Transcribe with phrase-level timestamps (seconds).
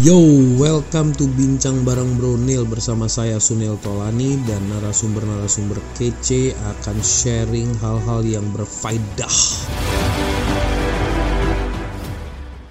[0.00, 0.16] Yo,
[0.56, 8.24] welcome to Bincang Bareng Bronil bersama saya Sunil Tolani dan narasumber-narasumber kece akan sharing hal-hal
[8.24, 9.36] yang berfaedah.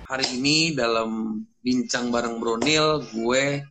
[0.09, 3.61] Hari ini dalam Bincang Bareng Bronil gue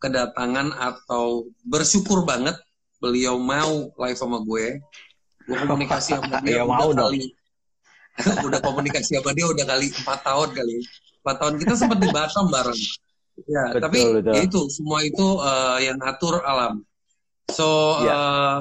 [0.00, 2.56] kedatangan atau bersyukur banget
[2.96, 4.80] beliau mau live sama gue.
[5.44, 7.12] Gue komunikasi sama dia Ya, udah mau dong.
[7.12, 7.28] kali
[8.48, 10.80] udah komunikasi sama dia udah kali empat tahun kali
[11.24, 12.80] empat tahun kita sempat di Batam bareng
[13.48, 14.32] ya Betul, tapi betul.
[14.36, 16.84] ya itu semua itu eh, yang atur alam
[17.48, 18.12] so Ya.
[18.12, 18.56] eh,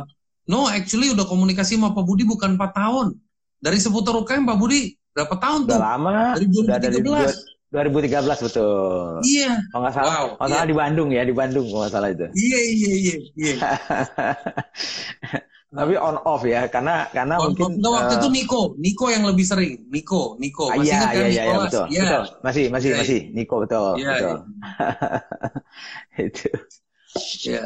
[0.47, 3.15] no actually udah komunikasi sama Pak Budi bukan empat tahun
[3.59, 7.53] dari seputar UKM Pak Budi berapa tahun Udah tuh lama, Dari udah dari 2013.
[7.73, 9.17] 2013 betul.
[9.25, 11.93] iya Kalau nggak salah, Wow, kalau nggak salah di Bandung ya, di Bandung kalau nggak
[11.93, 12.25] salah itu.
[12.33, 13.53] iya iya iya iya
[15.73, 19.23] Tapi on off ya, karena karena Oh, mungkin enggak, waktu eh, itu Niko Niko yang
[19.25, 22.03] lebih sering Niko Niko masih iya, kan iya, iya, iya, betul, Iya.
[22.05, 22.23] betul.
[22.45, 23.19] Masih, masih, masih.
[23.33, 24.37] Niko betul, Iya, betul.
[26.29, 26.49] itu.
[27.49, 27.63] Ya.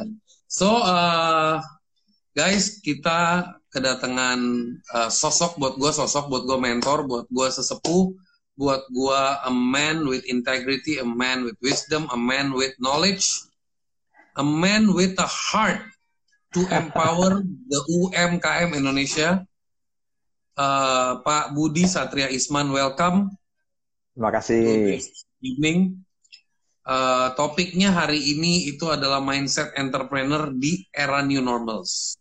[0.47, 1.59] So uh,
[2.31, 4.39] guys, kita kedatangan
[4.95, 8.15] uh, sosok buat gue sosok buat gue mentor, buat gue sesepuh,
[8.55, 13.27] buat gue a man with integrity, a man with wisdom, a man with knowledge,
[14.39, 15.83] a man with a heart
[16.53, 19.43] to empower the UMKM Indonesia.
[20.57, 23.29] Uh, Pak Budi Satria Isman, welcome.
[24.17, 24.97] Terima kasih.
[25.45, 26.01] evening.
[26.87, 32.15] Uh, topiknya hari ini itu adalah mindset entrepreneur di era new normals.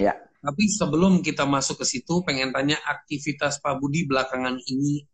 [0.00, 0.16] Ya.
[0.40, 5.04] Tapi sebelum kita masuk ke situ, pengen tanya aktivitas Pak Budi belakangan ini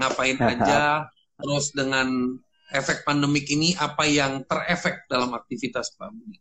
[0.00, 1.04] ngapain aja,
[1.36, 2.40] terus dengan
[2.72, 6.40] efek pandemik ini apa yang terefek dalam aktivitas Pak Budi?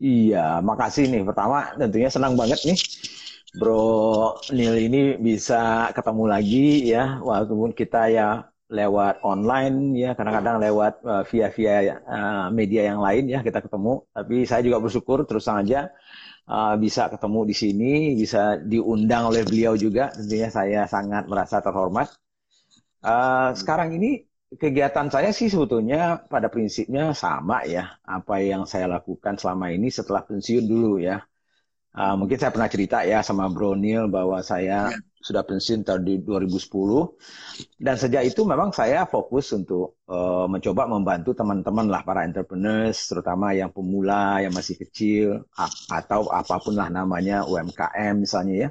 [0.00, 1.22] Iya, makasih nih.
[1.28, 2.78] Pertama, tentunya senang banget nih,
[3.58, 3.76] Bro
[4.56, 4.98] Nil ini
[5.28, 8.24] bisa ketemu lagi ya, walaupun kita ya
[8.72, 11.74] lewat online ya, kadang-kadang lewat uh, via via
[12.16, 13.92] uh, media yang lain ya kita ketemu.
[14.16, 15.80] Tapi saya juga bersyukur terus terang aja
[16.48, 20.14] uh, bisa ketemu di sini, bisa diundang oleh beliau juga.
[20.16, 22.08] Tentunya saya sangat merasa terhormat.
[23.04, 27.98] Uh, sekarang ini kegiatan saya sih sebetulnya pada prinsipnya sama ya.
[28.02, 31.22] Apa yang saya lakukan selama ini setelah pensiun dulu ya.
[31.90, 34.98] Uh, mungkin saya pernah cerita ya sama Bro Neil bahwa saya Ya.
[35.20, 37.18] sudah pensiun tahun di 2010
[37.82, 43.52] dan sejak itu memang saya fokus untuk uh, mencoba membantu teman-teman lah para entrepreneurs terutama
[43.52, 45.44] yang pemula yang masih kecil
[45.90, 48.68] atau apa pun lah namanya UMKM misalnya ya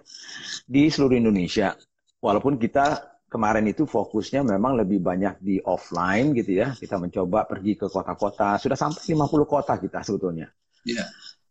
[0.66, 1.76] di seluruh Indonesia.
[2.24, 6.74] Walaupun kita kemarin itu fokusnya memang lebih banyak di offline gitu ya.
[6.74, 10.50] Kita mencoba pergi ke kota-kota, sudah sampai 50 kota kita sebetulnya.
[10.84, 11.06] Ya,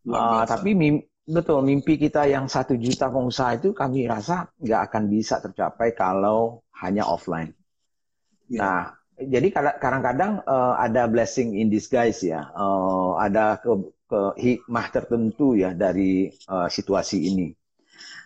[0.08, 5.02] Uh, tapi mim- betul mimpi kita yang satu juta pengusaha itu kami rasa nggak akan
[5.12, 7.52] bisa tercapai kalau hanya offline.
[8.48, 8.60] Ya.
[8.64, 8.80] Nah,
[9.20, 13.68] jadi kadang- kadang-kadang uh, ada blessing in disguise ya, Uh, ada ke,
[14.08, 17.52] ke hikmah tertentu ya dari uh, situasi ini,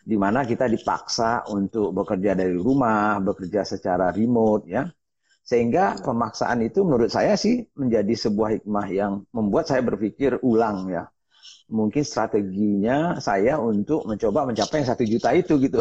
[0.03, 4.83] di mana kita dipaksa untuk bekerja dari rumah, bekerja secara remote ya,
[5.47, 11.07] sehingga pemaksaan itu menurut saya sih menjadi sebuah hikmah yang membuat saya berpikir ulang ya
[11.73, 15.81] mungkin strateginya saya untuk mencoba mencapai yang satu juta itu gitu.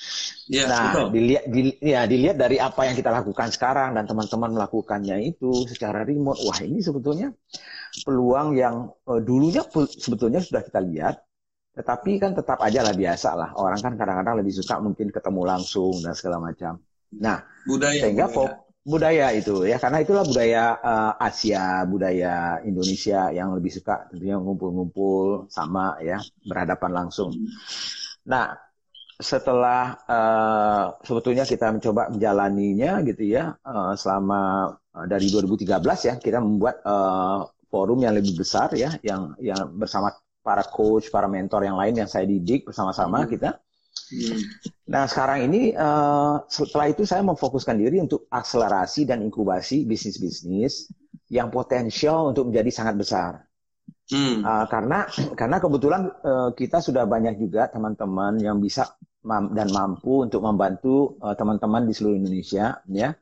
[0.52, 1.06] ya nah, betul.
[1.14, 6.02] dilihat dili- ya dilihat dari apa yang kita lakukan sekarang dan teman-teman melakukannya itu secara
[6.02, 6.42] remote.
[6.42, 7.30] Wah, ini sebetulnya
[8.02, 11.22] peluang yang eh, dulunya sebetulnya sudah kita lihat,
[11.78, 13.50] tetapi kan tetap aja lah biasa lah.
[13.54, 16.82] Orang kan kadang-kadang lebih suka mungkin ketemu langsung dan segala macam.
[17.22, 18.56] Nah, Budaya, sehingga budaya.
[18.84, 22.34] budaya itu ya karena itulah budaya eh, Asia budaya
[22.64, 26.18] Indonesia yang lebih suka tentunya ngumpul-ngumpul sama ya
[26.48, 27.30] berhadapan langsung.
[28.28, 28.56] Nah
[29.18, 36.38] setelah eh, sebetulnya kita mencoba menjalaninya gitu ya eh, selama eh, dari 2013 ya kita
[36.38, 40.08] membuat eh, forum yang lebih besar ya yang yang bersama
[40.46, 43.30] para coach para mentor yang lain yang saya didik bersama-sama Hmm.
[43.30, 43.50] kita
[44.08, 44.40] Hmm.
[44.88, 50.88] Nah, sekarang ini eh, setelah itu saya memfokuskan diri untuk akselerasi dan inkubasi bisnis-bisnis
[51.28, 53.32] yang potensial untuk menjadi sangat besar.
[54.08, 54.40] Hmm.
[54.40, 55.04] Eh, karena
[55.36, 58.96] karena kebetulan eh, kita sudah banyak juga teman-teman yang bisa
[59.28, 63.12] mam- dan mampu untuk membantu teman-teman di seluruh Indonesia ya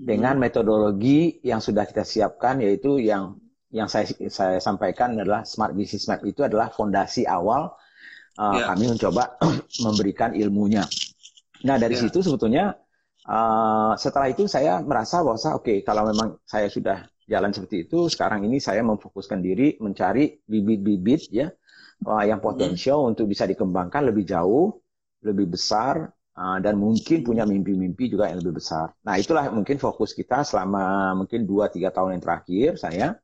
[0.00, 3.36] dengan metodologi yang sudah kita siapkan yaitu yang
[3.70, 7.70] yang saya saya sampaikan adalah Smart Business Map itu adalah fondasi awal
[8.38, 8.66] uh, Ya.
[8.74, 9.38] kami mencoba
[9.86, 10.82] memberikan ilmunya.
[11.66, 12.02] Nah dari Ya.
[12.06, 12.74] situ sebetulnya
[13.30, 18.42] uh, setelah itu saya merasa bahwa oke kalau memang saya sudah jalan seperti itu sekarang
[18.42, 21.46] ini saya memfokuskan diri mencari bibit-bibit ya
[22.10, 24.82] uh, yang potensial untuk bisa dikembangkan lebih jauh,
[25.22, 28.90] lebih besar uh, dan mungkin punya mimpi-mimpi juga yang lebih besar.
[29.06, 33.14] Nah itulah mungkin fokus kita selama mungkin 2-3 tahun yang terakhir saya.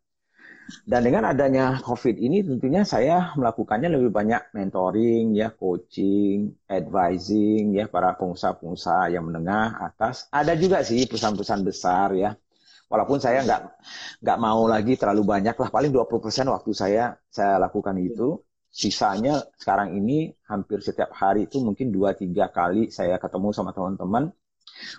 [0.82, 7.86] Dan dengan adanya COVID ini tentunya saya melakukannya lebih banyak mentoring, ya, coaching, advising, ya,
[7.86, 10.26] para pengusaha-pengusaha yang menengah, atas.
[10.34, 12.34] Ada juga sih perusahaan-perusahaan besar, ya.
[12.86, 13.62] Walaupun saya nggak
[14.22, 18.38] nggak mau lagi terlalu banyak lah, paling 20% waktu saya saya lakukan itu
[18.70, 24.30] sisanya sekarang ini hampir setiap hari itu mungkin dua tiga kali saya ketemu sama teman-teman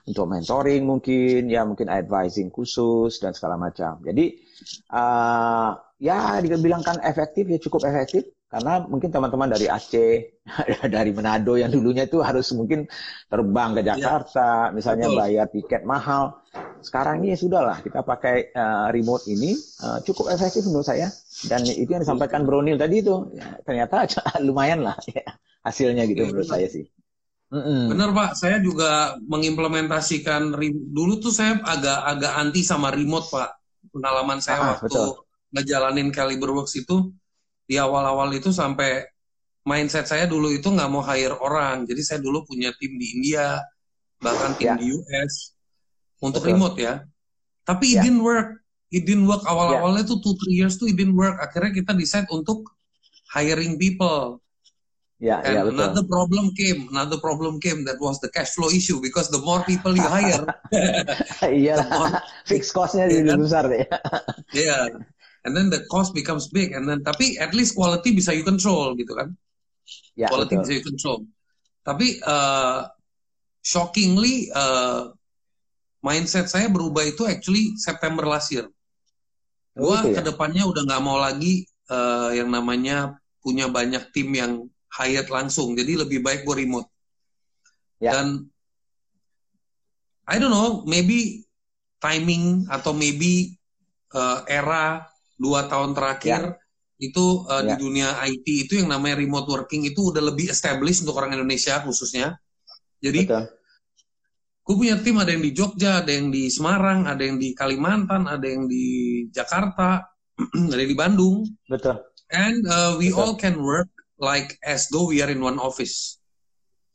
[0.07, 3.99] untuk mentoring mungkin ya mungkin advising khusus dan segala macam.
[4.01, 4.37] Jadi
[4.93, 10.39] uh, ya dibilangkan efektif ya cukup efektif karena mungkin teman-teman dari Aceh,
[10.95, 12.87] dari Manado yang dulunya itu harus mungkin
[13.27, 13.87] terbang ke iya.
[13.91, 14.73] Jakarta, ya.
[14.73, 15.19] misalnya Betul.
[15.19, 16.39] bayar tiket mahal.
[16.79, 19.51] Sekarang ini ya sudah lah kita pakai uh, remote ini
[19.83, 21.11] uh, cukup efektif menurut saya
[21.51, 24.07] dan itu yang disampaikan Bronil tadi itu ya, ternyata
[24.47, 25.27] lumayan lah ya,
[25.67, 26.87] hasilnya gitu ya, menurut saya sih.
[27.47, 27.81] Mm-hmm.
[27.95, 30.51] Benar Pak, saya juga mengimplementasikan
[30.91, 33.49] dulu tuh saya agak-agak anti sama remote Pak.
[33.95, 35.23] Pengalaman saya ah, waktu betul.
[35.55, 37.15] ngejalanin Caliber Works itu
[37.63, 39.07] di awal-awal itu sampai
[39.63, 41.87] mindset saya dulu itu nggak mau hire orang.
[41.87, 43.63] Jadi saya dulu punya tim di India,
[44.19, 44.75] bahkan tim ya.
[44.75, 45.55] di US
[46.19, 46.51] untuk betul.
[46.51, 46.99] remote ya.
[47.63, 48.03] Tapi it ya.
[48.03, 48.59] didn't work
[48.91, 50.09] it didn't work awal-awalnya yeah.
[50.09, 52.63] tuh two three years tuh it didn't work akhirnya kita decide untuk
[53.35, 54.39] hiring people
[55.17, 59.01] yeah, and yeah, another problem came another problem came that was the cash flow issue
[59.01, 60.45] because the more people you hire
[61.49, 61.81] iya.
[62.49, 63.39] fixed costnya jadi kan?
[63.41, 63.85] besar deh
[64.53, 64.85] yeah.
[65.47, 68.91] And then the cost becomes big and then tapi at least quality bisa you control
[68.99, 69.31] gitu kan?
[70.19, 70.63] Yeah, quality betul.
[70.67, 71.17] bisa you control.
[71.87, 72.91] Tapi uh,
[73.63, 75.15] shockingly uh,
[76.03, 78.67] mindset saya berubah itu actually September last year.
[79.71, 80.19] Gue gitu ya?
[80.19, 85.75] ke depannya udah nggak mau lagi uh, yang namanya punya banyak tim yang hired langsung
[85.75, 86.89] jadi lebih baik gue remote
[87.99, 88.15] ya.
[88.15, 88.47] dan
[90.27, 91.47] I don't know maybe
[91.97, 93.55] timing atau maybe
[94.13, 95.07] uh, era
[95.39, 96.57] dua tahun terakhir ya.
[97.01, 97.73] itu uh, ya.
[97.73, 101.79] di dunia IT itu yang namanya remote working itu udah lebih established untuk orang Indonesia
[101.83, 102.39] khususnya
[102.99, 103.57] jadi Betul
[104.67, 108.27] gue punya tim ada yang di Jogja, ada yang di Semarang, ada yang di Kalimantan,
[108.27, 110.03] ada yang di Jakarta,
[110.75, 111.47] ada yang di Bandung.
[111.71, 112.03] Betul.
[112.35, 113.15] And uh, we Betul.
[113.15, 113.87] all can work
[114.17, 116.17] like as though we are in one office.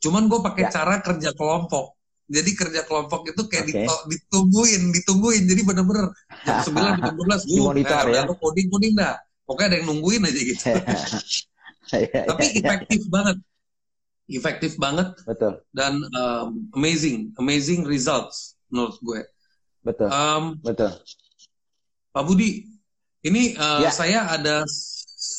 [0.03, 0.71] Cuman gue pakai ya.
[0.71, 1.95] cara kerja kelompok.
[2.33, 3.87] Jadi kerja kelompok itu kayak okay.
[3.87, 5.43] ditungguin, ditungguin.
[5.47, 6.11] Jadi bener-bener
[6.43, 8.23] jam sembilan jam 12 gue monitor ya.
[8.27, 9.15] coding coding dah.
[9.43, 10.65] Pokoknya ada yang nungguin aja gitu.
[12.31, 13.37] Tapi efektif banget
[14.31, 19.21] efektif banget betul dan um, amazing amazing results menurut gue
[19.83, 20.93] betul um, betul
[22.13, 22.69] Pak Budi
[23.23, 23.91] ini uh, ya.
[23.91, 24.65] saya ada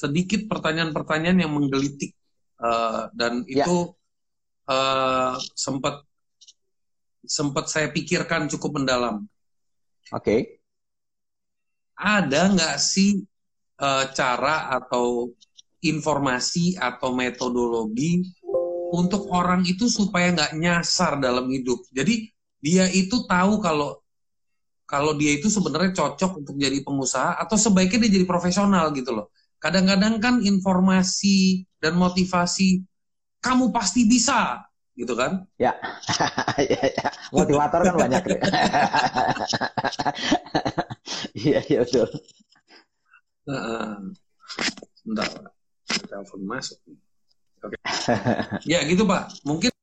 [0.03, 2.11] sedikit pertanyaan-pertanyaan yang menggelitik
[2.59, 3.63] uh, dan ya.
[3.63, 3.95] itu
[4.67, 6.03] uh, sempat
[7.23, 9.23] sempat saya pikirkan cukup mendalam
[10.11, 10.59] oke okay.
[11.95, 13.23] ada nggak sih
[13.79, 15.31] uh, cara atau
[15.83, 18.23] informasi atau metodologi
[18.93, 21.81] untuk orang itu supaya nggak nyasar dalam hidup.
[21.89, 22.29] Jadi
[22.61, 23.97] dia itu tahu kalau
[24.85, 29.32] kalau dia itu sebenarnya cocok untuk jadi pengusaha atau sebaiknya dia jadi profesional gitu loh.
[29.63, 32.83] Kadang-kadang kan informasi dan motivasi
[33.39, 34.59] kamu pasti bisa
[34.99, 35.47] gitu kan?
[35.55, 35.71] Ya,
[36.71, 37.07] ya, ya.
[37.31, 38.23] motivator kan banyak.
[41.33, 42.07] Iya, iya betul.
[43.49, 43.99] Nah,
[44.95, 45.27] sebentar,
[46.07, 46.77] telepon masuk.
[47.65, 47.75] Oke.
[48.69, 49.41] ya gitu Pak.
[49.43, 49.73] Mungkin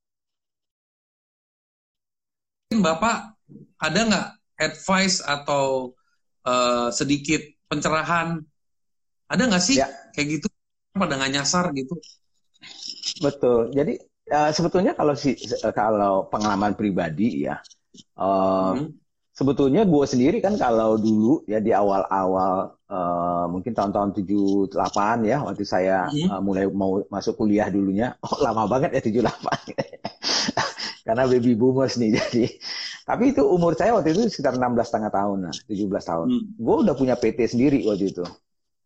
[2.81, 3.35] Bapak
[3.83, 4.29] ada nggak
[4.63, 5.93] advice atau
[6.47, 8.41] uh, sedikit pencerahan?
[9.31, 9.87] Ada nggak sih ya.
[10.13, 10.49] kayak gitu?
[10.91, 11.95] Pada nggak nyasar gitu?
[13.23, 13.71] Betul.
[13.71, 13.95] Jadi
[14.35, 15.39] uh, sebetulnya kalau si
[15.73, 17.63] kalau pengalaman pribadi ya,
[18.19, 19.01] uh, hmm
[19.41, 24.77] sebetulnya gue sendiri kan kalau dulu ya di awal-awal uh, mungkin tahun-tahun 78
[25.25, 26.29] ya waktu saya hmm.
[26.29, 29.33] uh, mulai mau masuk kuliah dulunya oh lama banget ya 78
[31.09, 32.45] karena baby boomers nih jadi
[33.09, 36.45] tapi itu umur saya waktu itu sekitar 16 setengah tahun lah 17 tahun hmm.
[36.61, 38.25] gue udah punya PT sendiri waktu itu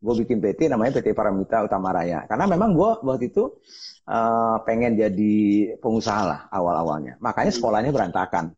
[0.05, 3.57] gue bikin PT namanya PT Paramita Utama Raya karena memang gue waktu itu
[4.05, 5.35] uh, pengen jadi
[5.81, 7.59] pengusaha lah awal-awalnya makanya hmm.
[7.59, 8.53] sekolahnya berantakan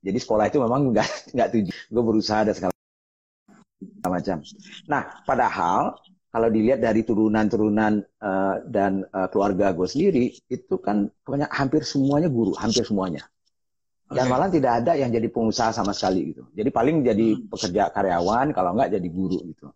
[0.00, 1.74] jadi sekolah itu memang nggak nggak tujuh.
[1.92, 2.72] Gue berusaha dan segala
[4.08, 4.36] macam.
[4.88, 5.96] Nah, padahal
[6.30, 12.28] kalau dilihat dari turunan-turunan uh, dan uh, keluarga gue sendiri, itu kan kebanyakan hampir semuanya
[12.30, 13.26] guru, hampir semuanya.
[14.10, 14.30] Dan okay.
[14.30, 16.42] malah tidak ada yang jadi pengusaha sama sekali gitu.
[16.54, 17.46] Jadi paling jadi hmm.
[17.50, 19.70] pekerja karyawan, kalau nggak jadi guru gitu.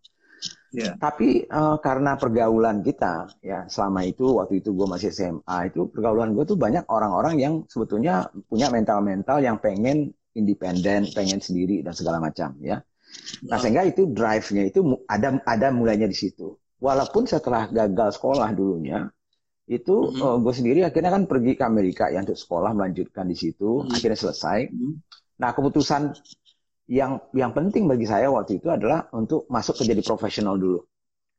[0.75, 0.99] Yeah.
[0.99, 6.35] Tapi uh, karena pergaulan kita ya selama itu waktu itu gue masih SMA itu pergaulan
[6.35, 12.19] gue tuh banyak orang-orang yang sebetulnya punya mental-mental yang pengen independen, pengen sendiri dan segala
[12.19, 12.83] macam ya.
[13.47, 16.59] Nah sehingga itu drive-nya itu ada ada mulainya di situ.
[16.83, 19.07] Walaupun setelah gagal sekolah dulunya
[19.71, 20.27] itu mm -hmm.
[20.27, 23.83] uh, gue sendiri akhirnya kan pergi ke Amerika ya untuk sekolah melanjutkan di situ, mm
[23.87, 23.95] -hmm.
[23.95, 24.59] akhirnya selesai.
[24.69, 24.93] Mm -hmm.
[25.39, 26.03] Nah keputusan
[26.91, 30.85] yang yang penting bagi saya waktu itu adalah untuk masuk ke jadi profesional dulu.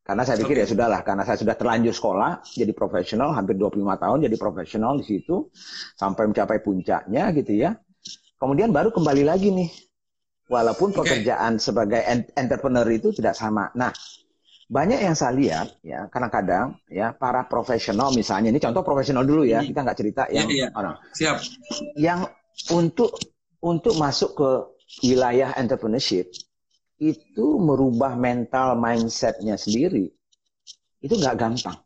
[0.06, 0.66] Karena saya pikir okay.
[0.66, 5.06] ya sudahlah, karena saya sudah terlanjur sekolah, jadi profesional, hampir 25 tahun jadi profesional di
[5.10, 5.50] situ,
[5.98, 7.74] sampai mencapai puncaknya gitu ya.
[8.38, 9.70] Kemudian baru kembali lagi nih,
[10.46, 11.02] walaupun okay.
[11.02, 12.06] pekerjaan sebagai
[12.38, 13.74] entrepreneur itu tidak sama.
[13.74, 13.90] Nah,
[14.70, 19.66] banyak yang saya lihat ya, kadang-kadang ya para profesional misalnya, ini contoh profesional dulu ya,
[19.66, 19.74] hmm.
[19.74, 20.78] kita nggak cerita yang yeah, yeah.
[20.78, 20.96] orang.
[21.18, 21.36] Siap.
[21.98, 22.20] Yang
[22.70, 23.18] untuk
[23.66, 24.50] untuk masuk ke
[25.04, 26.30] wilayah entrepreneurship
[27.02, 30.08] itu merubah mental mindsetnya sendiri
[31.04, 31.78] itu nggak gampang.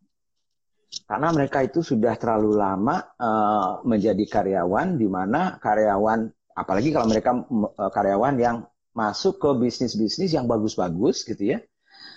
[1.06, 7.30] Karena mereka itu sudah terlalu lama uh, menjadi karyawan di mana karyawan apalagi kalau mereka
[7.38, 8.58] uh, karyawan yang
[8.94, 11.60] masuk ke bisnis-bisnis yang bagus-bagus gitu ya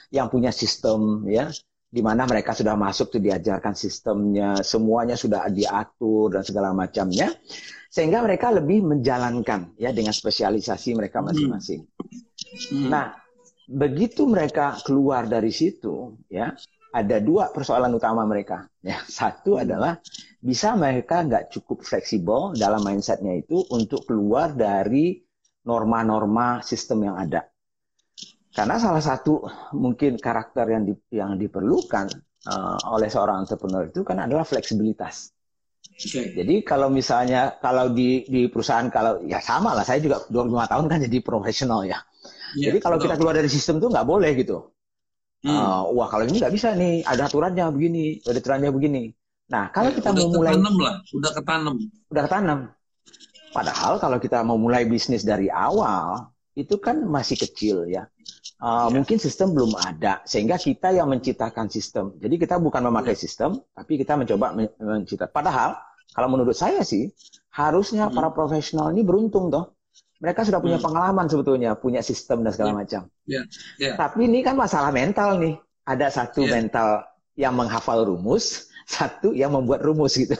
[0.08, 1.52] yang punya sistem ya
[1.92, 7.28] di mana mereka sudah masuk tuh diajarkan sistemnya semuanya sudah diatur dan segala macamnya
[7.92, 11.26] sehingga mereka lebih menjalankan ya dengan spesialisasi mereka hmm.
[11.28, 11.80] masing-masing.
[12.72, 12.88] Hmm.
[12.88, 13.12] Nah,
[13.68, 16.56] begitu mereka keluar dari situ, ya
[16.92, 18.64] ada dua persoalan utama mereka.
[18.80, 20.00] Ya, satu adalah
[20.40, 25.20] bisa mereka nggak cukup fleksibel dalam mindsetnya itu untuk keluar dari
[25.68, 27.44] norma-norma sistem yang ada.
[28.52, 29.44] Karena salah satu
[29.76, 32.08] mungkin karakter yang di, yang diperlukan
[32.48, 35.32] uh, oleh seorang entrepreneur itu kan adalah fleksibilitas.
[35.92, 36.32] Okay.
[36.34, 40.84] Jadi kalau misalnya kalau di di perusahaan kalau ya sama lah saya juga 25 tahun
[40.88, 42.00] kan jadi profesional ya.
[42.56, 43.06] Yeah, Jadi kalau betul.
[43.08, 44.72] kita keluar dari sistem tuh nggak boleh gitu.
[45.42, 45.58] Hmm.
[45.58, 49.02] Uh, wah kalau ini nggak bisa nih ada aturannya begini, ada aturannya begini.
[49.52, 51.76] Nah kalau ya, kita mau mulai lah, udah ketanam.
[52.08, 52.58] Udah ketanam.
[53.52, 58.08] Padahal kalau kita mau mulai bisnis dari awal itu kan masih kecil ya.
[58.62, 58.94] Uh, ya.
[58.94, 62.14] Mungkin sistem belum ada, sehingga kita yang menciptakan sistem.
[62.22, 63.20] Jadi kita bukan memakai ya.
[63.26, 65.32] sistem, tapi kita mencoba menciptakan.
[65.34, 65.70] Padahal,
[66.12, 67.10] kalau menurut saya sih,
[67.52, 68.14] harusnya hmm.
[68.14, 69.74] para profesional ini beruntung toh.
[70.22, 70.86] Mereka sudah punya hmm.
[70.86, 72.76] pengalaman sebetulnya, punya sistem dan segala ya.
[72.78, 73.02] macam.
[73.26, 73.42] Ya.
[73.82, 73.92] Ya.
[73.98, 75.58] Tapi ini kan masalah mental nih.
[75.82, 76.62] Ada satu ya.
[76.62, 77.02] mental
[77.34, 80.38] yang menghafal rumus, satu yang membuat rumus gitu.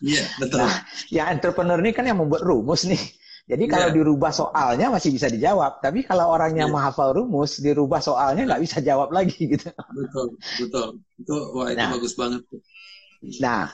[0.00, 0.64] Iya, betul.
[0.64, 0.72] Nah,
[1.12, 3.02] yang entrepreneur ini kan yang membuat rumus nih.
[3.48, 3.72] Jadi yeah.
[3.72, 6.72] kalau dirubah soalnya masih bisa dijawab, tapi kalau orangnya yeah.
[6.72, 9.72] menghafal rumus, dirubah soalnya nggak bisa jawab lagi gitu.
[9.72, 10.88] Betul, betul.
[11.16, 12.42] Itu wah itu nah, bagus banget.
[13.40, 13.72] Nah,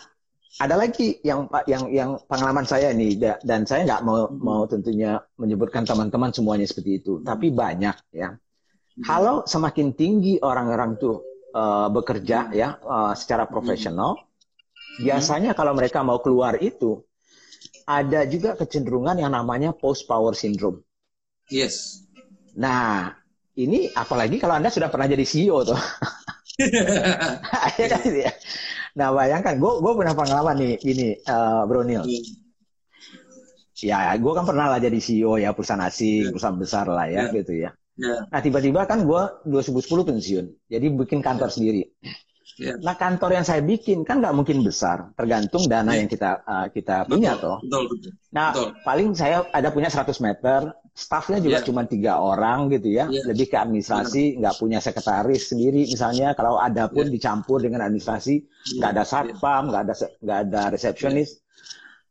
[0.62, 4.38] ada lagi yang yang yang pengalaman saya ini dan saya nggak mau hmm.
[4.38, 7.26] mau tentunya menyebutkan teman-teman semuanya seperti itu, hmm.
[7.26, 8.30] tapi banyak ya.
[8.30, 9.02] Hmm.
[9.02, 11.18] Kalau semakin tinggi orang-orang tuh
[11.50, 12.54] uh, bekerja hmm.
[12.54, 15.02] ya uh, secara profesional, hmm.
[15.02, 17.02] biasanya kalau mereka mau keluar itu
[17.84, 20.80] ada juga kecenderungan yang namanya post power syndrome.
[21.52, 22.04] Yes.
[22.56, 23.12] Nah,
[23.54, 25.78] ini apalagi kalau Anda sudah pernah jadi CEO tuh.
[27.78, 28.32] ya kan ya.
[28.94, 32.06] Nah, bayangkan gue gue pernah pengalaman nih ini uh, Bro Neil.
[32.06, 32.24] Hmm.
[33.84, 36.32] Ya, gue kan pernah lah jadi CEO ya perusahaan asing, yeah.
[36.32, 37.34] perusahaan besar lah ya yeah.
[37.36, 37.70] gitu ya.
[38.00, 38.26] Yeah.
[38.32, 40.46] Nah, tiba-tiba kan gue 2010 pensiun.
[40.70, 41.54] Jadi bikin kantor yeah.
[41.54, 41.82] sendiri.
[42.54, 42.78] Yeah.
[42.78, 46.06] Nah kantor yang saya bikin kan nggak mungkin besar, tergantung dana yeah.
[46.06, 47.58] yang kita uh, kita betul, punya toh.
[47.66, 48.12] Betul, betul.
[48.30, 48.68] Nah betul.
[48.86, 50.60] paling saya ada punya 100 meter,
[50.94, 51.66] staffnya juga yeah.
[51.66, 53.26] cuma tiga orang gitu ya, yeah.
[53.26, 56.38] lebih ke administrasi, nggak punya sekretaris sendiri misalnya.
[56.38, 57.14] Kalau ada pun yeah.
[57.18, 58.74] dicampur dengan administrasi, iya.
[58.78, 59.02] nggak yeah.
[59.02, 59.90] ada satpam, nggak yeah.
[59.90, 61.30] ada nggak ada resepsionis.
[61.34, 61.42] Yeah.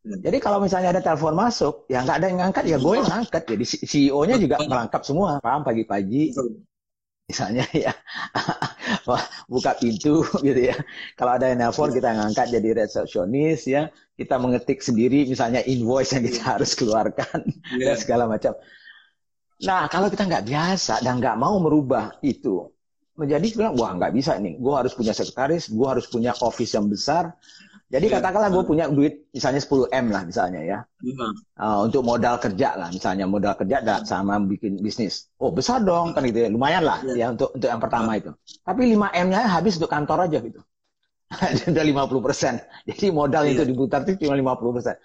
[0.04, 0.20] Yeah.
[0.28, 3.44] Jadi kalau misalnya ada telepon masuk, ya nggak ada yang ngangkat, ya gue yang ngangkat.
[3.48, 6.36] Jadi CEO-nya juga melangkap semua, paham pagi-pagi
[7.28, 7.94] misalnya ya
[9.48, 10.76] buka pintu gitu ya.
[11.16, 13.90] Kalau ada yang nelpon kita ngangkat jadi resepsionis ya.
[14.14, 17.94] Kita mengetik sendiri misalnya invoice yang kita harus keluarkan yeah.
[17.94, 18.54] dan segala macam.
[19.64, 22.70] Nah kalau kita nggak biasa dan nggak mau merubah itu
[23.18, 24.60] menjadi bilang wah nggak bisa nih.
[24.62, 27.34] Gue harus punya sekretaris gue harus punya office yang besar
[27.94, 28.18] jadi yeah.
[28.18, 31.30] katakanlah gue punya duit misalnya 10 m lah misalnya ya yeah.
[31.62, 35.30] uh, untuk modal kerja lah misalnya modal kerja sama bikin bisnis.
[35.38, 37.30] Oh besar dong kan gitu ya lumayan lah yeah.
[37.30, 38.34] ya untuk untuk yang pertama itu.
[38.66, 40.58] Tapi 5 m nya habis untuk kantor aja gitu.
[41.70, 42.54] Udah 50 persen.
[42.90, 43.54] Jadi modal yeah.
[43.54, 44.96] itu diputar itu cuma 50 persen.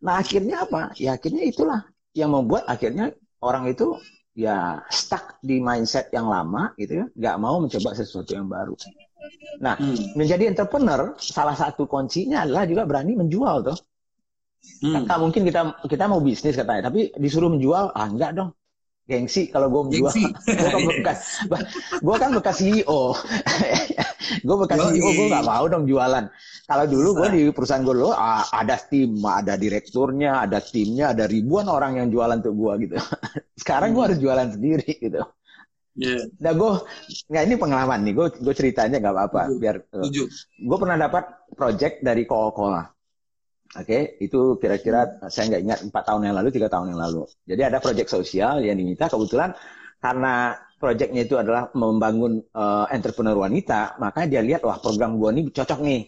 [0.00, 0.96] Nah akhirnya apa?
[0.96, 1.84] Ya akhirnya itulah
[2.16, 3.12] yang membuat akhirnya
[3.44, 4.00] orang itu
[4.32, 8.72] ya stuck di mindset yang lama gitu ya, nggak mau mencoba sesuatu yang baru.
[9.60, 10.18] Nah, hmm.
[10.18, 13.78] menjadi entrepreneur salah satu kuncinya adalah juga berani menjual tuh.
[14.80, 15.04] Hmm.
[15.04, 18.52] Kan mungkin kita kita mau bisnis katanya, tapi disuruh menjual, ah enggak dong.
[19.04, 20.12] gengsi kalau gue menjual.
[20.48, 21.44] gue kan bekas,
[22.00, 23.12] gue kan bekas CEO.
[24.48, 24.96] gue bekas Yoi.
[24.96, 26.24] CEO, gue nggak mau dong jualan.
[26.64, 31.68] Kalau dulu gue di perusahaan gue dulu ada tim, ada direkturnya, ada timnya, ada ribuan
[31.68, 32.96] orang yang jualan untuk gue gitu.
[33.60, 34.08] Sekarang gue hmm.
[34.08, 35.20] harus jualan sendiri gitu.
[35.94, 36.26] Yeah.
[36.42, 36.72] Nah gue,
[37.30, 39.76] nggak ini pengalaman nih, gue gue ceritanya nggak apa-apa, biar.
[39.94, 40.10] Uh,
[40.58, 41.24] gue pernah dapat
[41.54, 42.82] project dari Coca-Cola.
[43.74, 44.02] Oke, okay?
[44.22, 47.22] itu kira-kira saya nggak ingat empat tahun yang lalu, tiga tahun yang lalu.
[47.42, 49.50] Jadi ada proyek sosial yang diminta kebetulan
[49.98, 55.50] karena proyeknya itu adalah membangun uh, entrepreneur wanita, maka dia lihat wah program gua ini
[55.50, 56.02] cocok nih.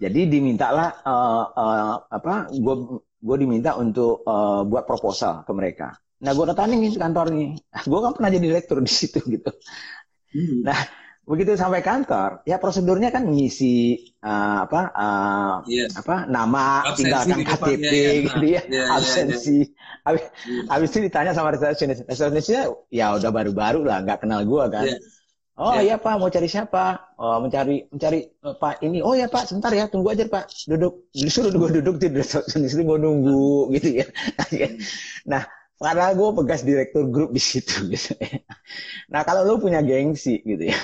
[0.00, 2.48] Jadi dimintalah uh, uh, apa?
[2.56, 5.92] Gue gue diminta untuk uh, buat proposal ke mereka.
[6.20, 7.56] Nah, gue datangin ke kantornya.
[7.88, 9.50] Gue kan pernah jadi direktur di situ gitu.
[10.30, 10.62] Hmm.
[10.62, 10.78] Nah,
[11.30, 15.86] begitu sampai kantor ya prosedurnya kan mengisi uh, apa uh, yeah.
[15.94, 19.58] apa nama absensi tinggalkan KTP ya, gitu ya, ya absensi
[20.02, 20.26] ya, ya.
[20.66, 24.98] Habis itu ditanya sama resepsionis resepsionisnya ya udah baru-baru lah nggak kenal gua kan yeah.
[25.60, 25.92] Oh yeah.
[25.92, 27.12] iya Pak, mau cari siapa?
[27.20, 29.04] Oh, mencari mencari uh, Pak ini.
[29.04, 30.48] Oh ya Pak, sebentar ya, tunggu aja Pak.
[30.64, 31.12] Duduk.
[31.12, 34.08] Disuruh gue duduk di resepsionis gue nunggu gitu ya.
[35.30, 35.44] nah,
[35.80, 38.44] karena gue pegas direktur grup di situ gitu ya.
[39.08, 40.76] Nah kalau lu punya gengsi gitu ya,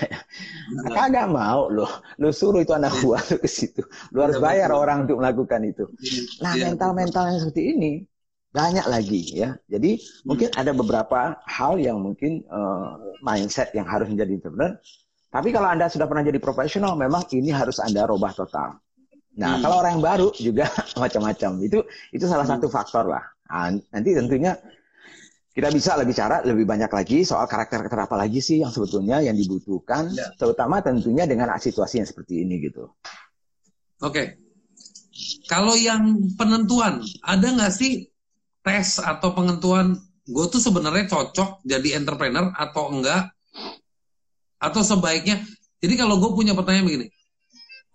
[0.73, 1.85] nah, kagak mau lo,
[2.17, 3.85] lu suruh itu anak buah lu ke situ,
[4.17, 5.85] lu harus bayar orang untuk melakukan itu.
[6.01, 6.65] Iya, nah iya.
[6.73, 7.93] mental-mental yang seperti ini
[8.57, 9.53] banyak lagi ya.
[9.69, 10.25] Jadi hmm.
[10.25, 14.73] mungkin ada beberapa hal yang mungkin uh, mindset yang harus menjadi entrepreneur.
[15.29, 18.81] Tapi kalau anda sudah pernah jadi profesional, memang ini harus anda robah total.
[19.37, 19.63] Nah, hmm.
[19.69, 20.73] kalau orang yang baru juga
[21.03, 21.51] macam-macam.
[21.61, 21.85] Itu
[22.17, 22.57] itu salah hmm.
[22.57, 23.25] satu faktor lah.
[23.53, 24.57] Nah, nanti tentunya
[25.57, 29.33] kita bisa lebih cara lebih banyak lagi soal karakter-karakter apa lagi sih yang sebetulnya yang
[29.33, 30.29] dibutuhkan, ya.
[30.37, 32.93] terutama tentunya dengan situasi yang seperti ini gitu.
[34.05, 34.27] Oke, okay.
[35.49, 38.05] kalau yang penentuan ada nggak sih
[38.61, 39.97] tes atau penentuan
[40.29, 43.33] gue tuh sebenarnya cocok jadi entrepreneur atau enggak?
[44.61, 45.41] Atau sebaiknya,
[45.81, 47.07] jadi kalau gue punya pertanyaan begini,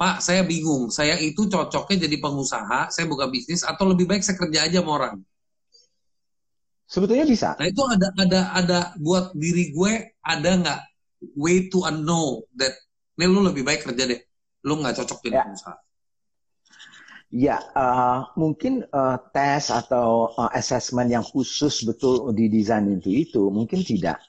[0.01, 4.37] Pak, saya bingung, saya itu cocoknya jadi pengusaha, saya buka bisnis, atau lebih baik saya
[4.37, 5.15] kerja aja sama orang?
[6.91, 7.55] Sebetulnya bisa.
[7.55, 10.79] Nah itu ada ada ada buat diri gue ada nggak
[11.39, 12.75] way to know that
[13.15, 14.19] ini lu lebih baik kerja deh,
[14.67, 15.43] lu nggak cocok jadi ya.
[15.47, 15.75] pengusaha.
[17.31, 23.87] Ya, uh, mungkin uh, tes atau uh, assessment yang khusus betul didesain itu itu mungkin
[23.87, 24.19] tidak.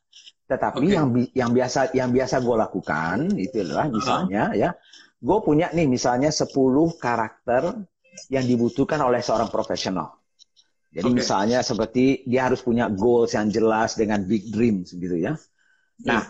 [0.47, 0.95] Tetapi okay.
[0.95, 4.63] yang yang biasa yang biasa gue lakukan itu adalah misalnya uh -huh.
[4.63, 4.71] ya,
[5.19, 6.47] gue punya nih misalnya 10
[7.03, 7.75] karakter
[8.31, 10.22] yang dibutuhkan oleh seorang profesional.
[10.93, 11.19] Jadi okay.
[11.25, 15.41] misalnya seperti dia harus punya goals yang jelas dengan big dreams gitu ya.
[16.05, 16.25] Nah, yeah.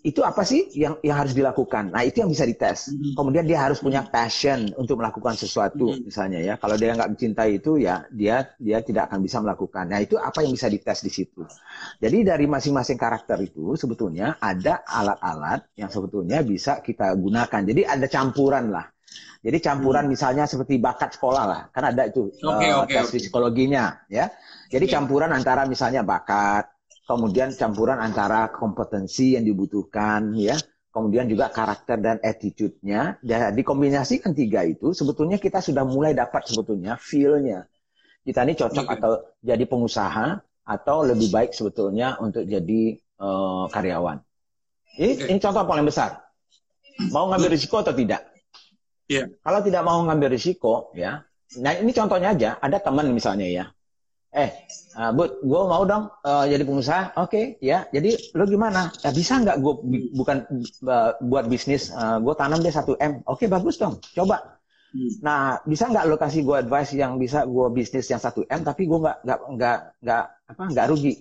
[0.00, 1.92] itu apa sih yang yang harus dilakukan?
[1.92, 2.88] Nah, itu yang bisa dites.
[2.88, 3.12] Mm -hmm.
[3.20, 6.04] Kemudian dia harus punya passion untuk melakukan sesuatu mm -hmm.
[6.08, 6.54] misalnya ya.
[6.56, 9.92] Kalau dia nggak mencintai itu ya dia dia tidak akan bisa melakukan.
[9.92, 11.44] Nah, itu apa yang bisa dites di situ.
[12.00, 17.60] Jadi dari masing-masing karakter itu sebetulnya ada alat-alat yang sebetulnya bisa kita gunakan.
[17.60, 18.93] Jadi ada campuran lah
[19.44, 20.12] jadi campuran hmm.
[20.16, 23.20] misalnya seperti bakat sekolah lah, kan ada itu okay, uh, okay, tes okay.
[23.20, 24.32] psikologinya, ya.
[24.72, 24.94] Jadi okay.
[24.96, 26.72] campuran antara misalnya bakat,
[27.04, 30.56] kemudian campuran antara kompetensi yang dibutuhkan, ya,
[30.88, 33.20] kemudian juga karakter dan attitude-nya.
[33.20, 37.68] Dan dikombinasikan tiga itu, sebetulnya kita sudah mulai dapat sebetulnya feel-nya.
[38.24, 38.96] Kita ini cocok okay.
[38.96, 39.12] atau
[39.44, 44.24] jadi pengusaha atau lebih baik sebetulnya untuk jadi uh, karyawan.
[44.96, 45.28] Ini, okay.
[45.28, 46.24] ini contoh paling besar.
[47.12, 48.33] Mau ngambil risiko atau tidak?
[49.10, 49.28] Yeah.
[49.44, 51.20] Kalau tidak mau ngambil risiko, ya.
[51.60, 53.64] Nah ini contohnya aja, ada teman misalnya ya.
[54.34, 54.50] Eh,
[54.98, 57.14] uh, Bud, gue mau dong uh, jadi pengusaha.
[57.22, 57.86] Oke, okay, ya.
[57.94, 58.90] Jadi lo gimana?
[59.06, 59.74] Ya, bisa nggak gue
[60.10, 60.36] bukan
[60.90, 61.94] uh, buat bisnis?
[61.94, 63.22] Uh, gue tanam deh satu m.
[63.30, 64.02] Oke, okay, bagus dong.
[64.10, 64.58] Coba.
[64.90, 65.10] Hmm.
[65.22, 68.90] Nah, bisa nggak lo kasih gue advice yang bisa gue bisnis yang satu m, tapi
[68.90, 71.14] gue nggak nggak nggak nggak apa nggak rugi.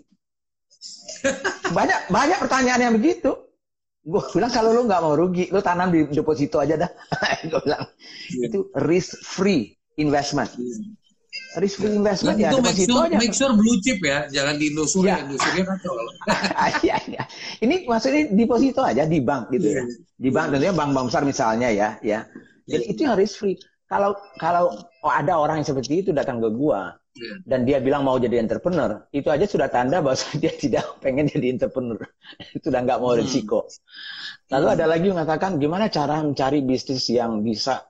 [1.77, 3.52] banyak banyak pertanyaan yang begitu
[4.03, 6.91] gue bilang kalau lu nggak mau rugi, lu tanam di deposito aja dah.
[7.51, 7.87] gue bilang
[8.35, 8.47] yeah.
[8.51, 10.51] itu risk free investment.
[10.59, 11.61] Yeah.
[11.63, 13.17] Risk free investment ya, ya deposito sure, aja.
[13.17, 15.07] Make sure blue chip ya, jangan di Indosuria.
[15.07, 15.19] Yeah.
[15.23, 15.77] Indosuria kan
[16.83, 17.23] Iya, iya.
[17.63, 19.87] Ini maksudnya deposito aja di bank gitu yeah.
[19.87, 20.19] ya.
[20.19, 20.53] Di bank yeah.
[20.59, 22.27] tentunya bank-bank besar misalnya ya, ya.
[22.67, 22.91] Jadi yeah.
[22.91, 23.55] itu yang risk free.
[23.87, 24.73] Kalau kalau
[25.05, 27.45] oh, ada orang yang seperti itu datang ke gua, Iya.
[27.45, 31.53] dan dia bilang mau jadi entrepreneur, itu aja sudah tanda bahwa dia tidak pengen jadi
[31.53, 32.01] entrepreneur.
[32.65, 33.21] sudah nggak mau hmm.
[33.21, 33.69] risiko.
[34.49, 34.75] Lalu hmm.
[34.75, 37.85] ada lagi yang mengatakan gimana cara mencari bisnis yang bisa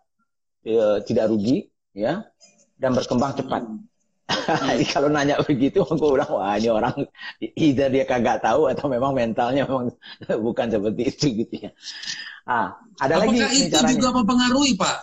[0.59, 2.27] ya, tidak rugi, ya,
[2.75, 3.63] dan berkembang cepat.
[3.63, 3.87] Hmm.
[4.71, 6.95] Jadi kalau nanya begitu, aku bilang wah ini orang
[7.39, 9.91] either dia kagak tahu atau memang mentalnya memang
[10.45, 11.71] bukan seperti itu gitu ya.
[12.43, 13.91] Ah, ada Apakah lagi itu caranya.
[13.95, 14.97] juga mempengaruhi Pak?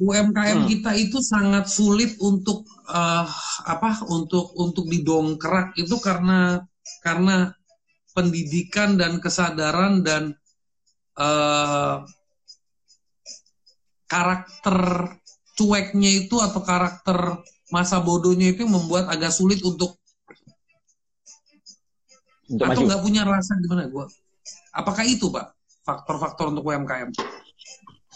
[0.00, 0.68] UMKM hmm.
[0.68, 3.24] kita itu sangat sulit untuk uh,
[3.64, 6.60] apa untuk untuk didongkrak itu karena
[7.04, 7.52] karena
[8.12, 10.36] pendidikan dan kesadaran dan
[11.16, 12.04] uh,
[14.10, 14.76] karakter
[15.54, 19.98] cueknya itu atau karakter masa bodohnya itu membuat agak sulit untuk,
[22.50, 24.10] untuk atau nggak punya rasa gimana gua
[24.74, 25.54] apakah itu pak
[25.86, 27.14] faktor-faktor untuk UMKM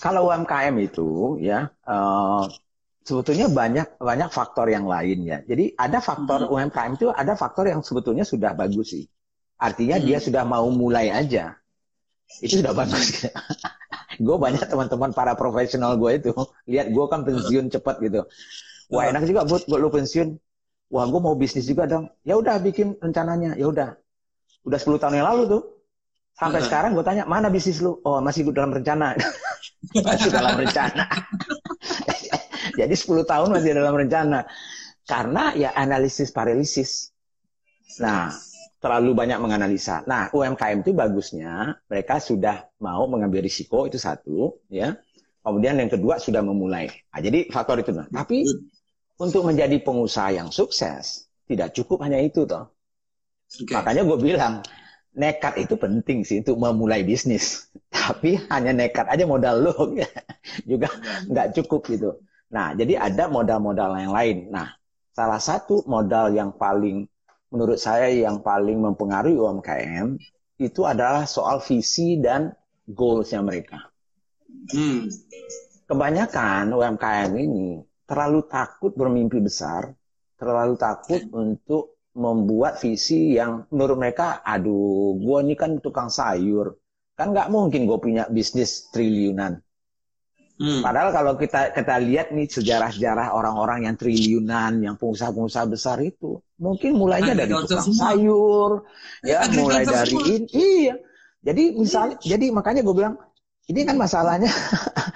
[0.02, 2.44] kalau UMKM itu ya uh,
[3.04, 5.38] sebetulnya banyak banyak faktor yang lain ya.
[5.44, 6.52] Jadi ada faktor hmm.
[6.52, 9.04] UMKM itu ada faktor yang sebetulnya sudah bagus sih.
[9.60, 10.04] Artinya hmm.
[10.08, 11.54] dia sudah mau mulai aja.
[12.40, 13.28] Itu sudah bagus.
[14.24, 16.30] Gue banyak teman-teman para profesional gue itu.
[16.70, 18.22] Lihat gue kan pensiun cepat gitu
[18.90, 20.28] wah enak juga buat buat lu pensiun
[20.92, 23.96] wah gue mau bisnis juga dong ya udah bikin rencananya ya udah
[24.64, 25.62] udah 10 tahun yang lalu tuh
[26.34, 26.64] sampai uh.
[26.64, 29.16] sekarang gue tanya mana bisnis lu oh masih dalam rencana
[30.08, 31.04] masih dalam rencana
[32.80, 34.48] jadi 10 tahun masih dalam rencana
[35.04, 37.12] karena ya analisis paralisis
[38.00, 38.32] nah
[38.84, 40.04] terlalu banyak menganalisa.
[40.04, 44.92] Nah, UMKM itu bagusnya mereka sudah mau mengambil risiko itu satu, ya.
[45.40, 46.92] Kemudian yang kedua sudah memulai.
[47.08, 47.96] Nah, jadi faktor itu.
[47.96, 48.04] Nah.
[48.12, 48.44] Tapi
[49.18, 52.72] untuk menjadi pengusaha yang sukses tidak cukup hanya itu toh.
[53.50, 53.74] Okay.
[53.76, 54.54] Makanya gue bilang
[55.14, 57.70] nekat itu penting sih untuk memulai bisnis.
[57.94, 59.74] Tapi hanya nekat aja modal lo
[60.70, 60.88] juga
[61.30, 62.10] nggak cukup gitu.
[62.50, 64.36] Nah, jadi ada modal-modal yang lain.
[64.50, 64.74] Nah,
[65.14, 67.06] salah satu modal yang paling
[67.50, 70.18] menurut saya yang paling mempengaruhi UMKM
[70.58, 72.54] itu adalah soal visi dan
[72.86, 73.90] goalsnya mereka.
[74.70, 75.06] Hmm.
[75.84, 77.82] Kebanyakan UMKM ini
[78.14, 79.90] terlalu takut bermimpi besar,
[80.38, 86.78] terlalu takut untuk membuat visi yang menurut mereka, aduh, gue ini kan tukang sayur,
[87.18, 89.58] kan nggak mungkin gue punya bisnis triliunan.
[90.54, 90.86] Hmm.
[90.86, 96.94] Padahal kalau kita kita lihat nih sejarah-sejarah orang-orang yang triliunan, yang pengusaha-pengusaha besar itu, mungkin
[96.94, 98.86] mulainya dari tukang sayur,
[99.26, 100.94] ya mulai dari ini, iya.
[101.42, 102.38] Jadi misalnya, iya.
[102.38, 103.18] jadi makanya gue bilang
[103.66, 104.54] ini kan masalahnya,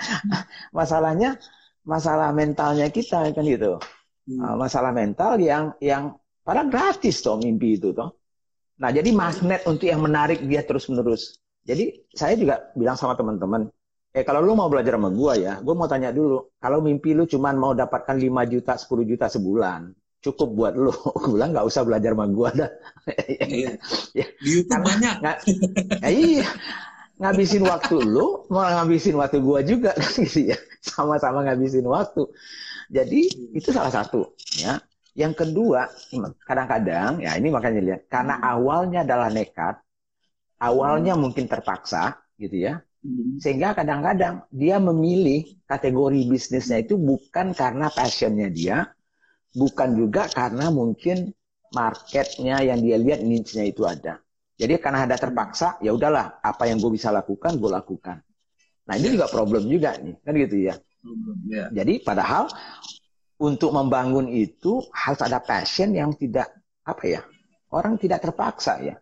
[0.78, 1.38] masalahnya
[1.88, 3.80] masalah mentalnya kita kan gitu,
[4.28, 4.40] hmm.
[4.44, 6.12] Ah, masalah mental yang yang
[6.44, 8.12] pada gratis toh mimpi itu toh.
[8.78, 11.40] Nah jadi magnet untuk yang menarik dia terus menerus.
[11.64, 13.68] Jadi saya juga bilang sama teman-teman,
[14.16, 16.56] Eh kalau lu mau belajar sama gua ya, gua mau tanya dulu.
[16.56, 19.92] Kalau mimpi lu cuma mau dapatkan 5 juta, 10 juta sebulan,
[20.24, 20.90] cukup buat lu.
[21.22, 22.70] Gue bilang nggak usah belajar sama gua dah.
[23.48, 23.70] Iya.
[24.16, 24.26] ya.
[24.40, 25.14] Di YouTube banyak.
[25.20, 25.36] Nggak,
[26.04, 26.46] ya, iya.
[27.18, 30.58] Ngabisin waktu lu, mau ngabisin waktu gua juga kan gitu ya.
[30.78, 32.22] Sama-sama ngabisin waktu.
[32.88, 33.20] Jadi
[33.58, 34.78] itu salah satu ya.
[35.18, 35.90] Yang kedua,
[36.46, 39.82] kadang-kadang ya ini makanya lihat karena awalnya adalah nekat,
[40.62, 43.38] awalnya mungkin terpaksa gitu ya Hmm.
[43.38, 48.90] Sehingga kadang-kadang dia memilih kategori bisnisnya itu bukan karena passionnya dia,
[49.54, 51.30] bukan juga karena mungkin
[51.70, 54.18] marketnya yang dia lihat niche-nya itu ada.
[54.58, 58.18] Jadi karena ada terpaksa, ya udahlah apa yang gue bisa lakukan, gue lakukan.
[58.90, 60.74] Nah ini juga problem juga nih, kan gitu ya.
[61.46, 61.70] Yeah.
[61.70, 62.50] Jadi padahal
[63.38, 66.50] untuk membangun itu harus ada passion yang tidak
[66.82, 67.20] apa ya,
[67.70, 68.98] orang tidak terpaksa ya.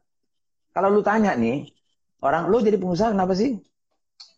[0.76, 1.64] Kalau lu tanya nih,
[2.20, 3.56] orang lu jadi pengusaha kenapa sih?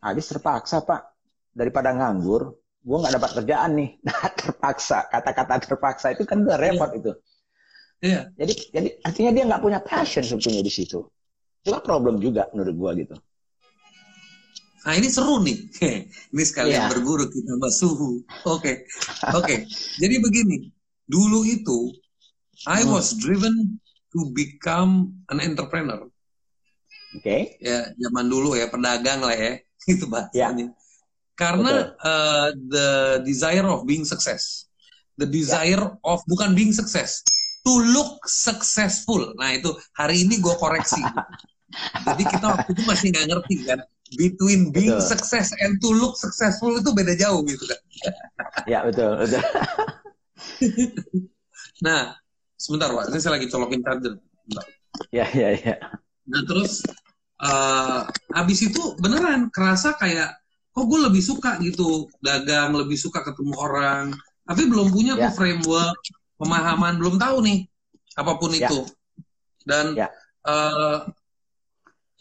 [0.02, 1.14] habis terpaksa pak
[1.50, 6.90] daripada nganggur gue nggak dapat kerjaan nih nah, terpaksa kata-kata terpaksa itu kan udah repot
[6.94, 6.98] yeah.
[7.02, 7.11] itu
[8.05, 8.29] yeah.
[8.39, 11.05] jadi jadi artinya dia nggak punya passion sebetulnya di situ
[11.65, 13.17] itu kan problem juga menurut gue gitu
[14.89, 15.69] Nah ini seru nih,
[16.33, 16.89] ini sekalian yeah.
[16.89, 18.25] berguru kita bahas suhu.
[18.49, 18.75] Oke, okay.
[19.37, 19.45] oke.
[19.45, 19.59] Okay.
[20.01, 20.73] Jadi begini,
[21.05, 21.93] dulu itu
[22.65, 22.97] I hmm.
[22.97, 23.77] was driven
[24.17, 26.09] to become an entrepreneur.
[27.13, 27.21] Oke.
[27.21, 27.41] Okay.
[27.61, 29.61] Ya zaman dulu ya pedagang lah ya
[29.93, 30.73] itu bahasanya.
[30.73, 30.77] Ya.
[31.39, 34.67] Karena uh, the desire of being success,
[35.21, 36.01] the desire ya.
[36.03, 37.23] of bukan being success,
[37.68, 39.37] to look successful.
[39.37, 41.04] Nah itu hari ini gue koreksi.
[42.09, 43.78] Jadi kita waktu itu masih nggak ngerti kan,
[44.16, 45.12] between being betul.
[45.12, 47.81] success and to look successful itu beda jauh gitu kan.
[48.64, 49.44] ya betul betul.
[51.85, 52.16] nah
[52.57, 54.16] sebentar pak, ini saya lagi colokin charger.
[54.48, 54.64] Bentar.
[55.12, 55.76] Ya ya ya.
[56.24, 56.81] Nah terus
[57.44, 60.40] uh, abis itu beneran kerasa kayak
[60.72, 64.14] kok gue lebih suka gitu dagang lebih suka ketemu orang
[64.46, 65.28] tapi belum punya yeah.
[65.28, 65.98] tuh framework
[66.38, 67.66] pemahaman belum tahu nih
[68.18, 68.70] apa pun yeah.
[68.70, 68.79] itu
[69.68, 69.92] dan.
[69.92, 70.09] Ya.
[70.48, 71.05] uh,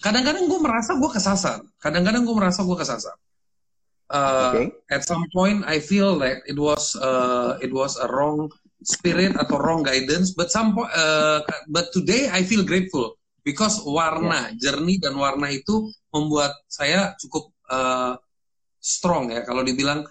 [0.01, 3.15] kadang-kadang gue merasa gue kesasar kadang-kadang gue merasa gue kesasar
[4.13, 4.67] uh, okay.
[4.93, 8.51] at some point I feel like it was uh, it was a wrong
[8.85, 14.69] spirit atau wrong guidance but some uh, but today I feel grateful because warna yeah.
[14.69, 18.13] jernih dan warna itu membuat saya cukup uh,
[18.77, 20.05] strong ya kalau dibilang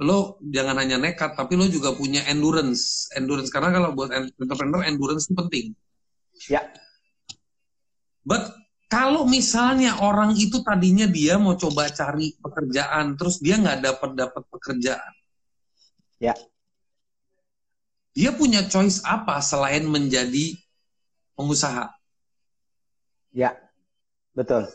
[0.00, 3.12] lo jangan hanya nekat tapi lo juga punya endurance.
[3.12, 5.66] Endurance karena kalau buat entrepreneur endurance itu penting.
[6.48, 6.64] Ya.
[8.24, 8.56] But
[8.90, 14.42] kalau misalnya orang itu tadinya dia mau coba cari pekerjaan, terus dia nggak dapat dapat
[14.50, 15.14] pekerjaan,
[16.18, 16.34] ya,
[18.10, 20.58] dia punya choice apa selain menjadi
[21.38, 21.86] pengusaha?
[23.30, 23.54] ya,
[24.34, 24.66] betul.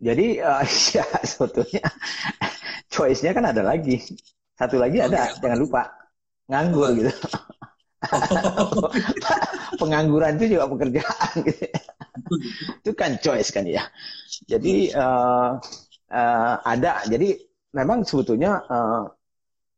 [0.00, 0.60] Jadi uh,
[0.96, 1.84] ya sebetulnya
[2.90, 4.02] choice-nya kan ada lagi.
[4.58, 5.82] Satu lagi ada, jangan lupa
[6.50, 7.12] nganggur gitu.
[9.80, 11.66] Pengangguran itu juga pekerjaan gitu.
[12.84, 13.86] itu kan choice kan ya.
[14.44, 15.56] Jadi uh,
[16.12, 17.06] uh, ada.
[17.08, 17.38] Jadi
[17.72, 19.08] memang sebetulnya uh,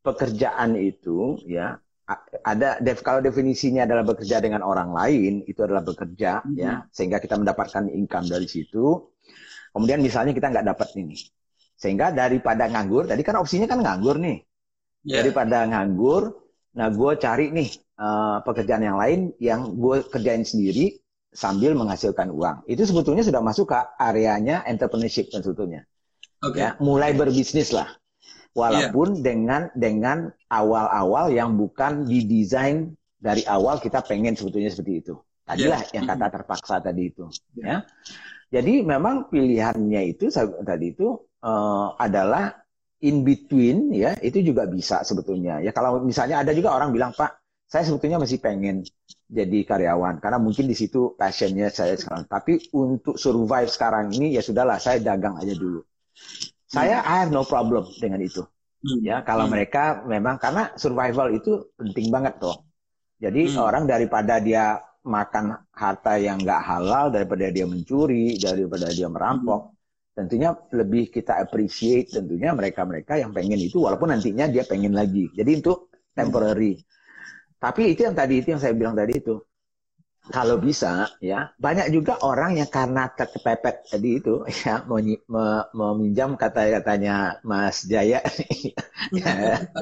[0.02, 1.78] pekerjaan itu ya
[2.42, 6.58] ada def, kalau definisinya adalah bekerja dengan orang lain itu adalah bekerja mm-hmm.
[6.58, 8.98] ya sehingga kita mendapatkan income dari situ.
[9.72, 11.16] Kemudian misalnya kita nggak dapat ini,
[11.82, 14.38] sehingga daripada nganggur, tadi kan opsinya kan nganggur nih.
[15.02, 15.26] Yeah.
[15.26, 16.30] Daripada nganggur,
[16.78, 21.02] nah gue cari nih uh, pekerjaan yang lain yang gue kerjain sendiri
[21.34, 22.62] sambil menghasilkan uang.
[22.70, 25.82] Itu sebetulnya sudah masuk ke areanya entrepreneurship sebetulnya.
[26.38, 26.62] Okay.
[26.62, 27.90] Ya, mulai berbisnis lah.
[28.54, 29.22] Walaupun yeah.
[29.26, 30.18] dengan dengan
[30.54, 35.14] awal-awal yang bukan didesain dari awal kita pengen sebetulnya seperti itu.
[35.42, 35.98] Tadilah yeah.
[35.98, 37.26] yang kata terpaksa tadi itu.
[37.58, 37.82] Yeah.
[37.82, 37.90] Ya.
[38.52, 40.30] Jadi memang pilihannya itu
[40.62, 42.54] tadi itu uh, adalah
[43.02, 47.42] in between ya itu juga bisa sebetulnya ya kalau misalnya ada juga orang bilang pak
[47.72, 48.84] saya sebetulnya masih pengen
[49.32, 52.28] jadi karyawan karena mungkin di situ passionnya saya sekarang.
[52.28, 55.80] Tapi untuk survive sekarang ini ya sudahlah saya dagang aja dulu.
[56.68, 57.08] Saya hmm.
[57.08, 58.44] I have no problem dengan itu.
[58.84, 59.00] Hmm.
[59.00, 59.52] Ya kalau hmm.
[59.56, 62.60] mereka memang karena survival itu penting banget tuh.
[63.16, 63.56] Jadi hmm.
[63.56, 64.76] orang daripada dia
[65.08, 69.72] makan harta yang nggak halal daripada dia mencuri daripada dia merampok.
[69.72, 69.80] Hmm.
[70.12, 75.32] Tentunya lebih kita appreciate tentunya mereka-mereka yang pengen itu walaupun nantinya dia pengen lagi.
[75.32, 76.84] Jadi itu temporary.
[77.56, 79.40] Tapi itu yang tadi itu yang saya bilang tadi itu.
[80.22, 84.86] Kalau bisa ya, banyak juga orang yang karena terkepepet tadi itu ya
[85.74, 88.22] meminjam kata-katanya Mas Jaya
[89.18, 89.32] ya,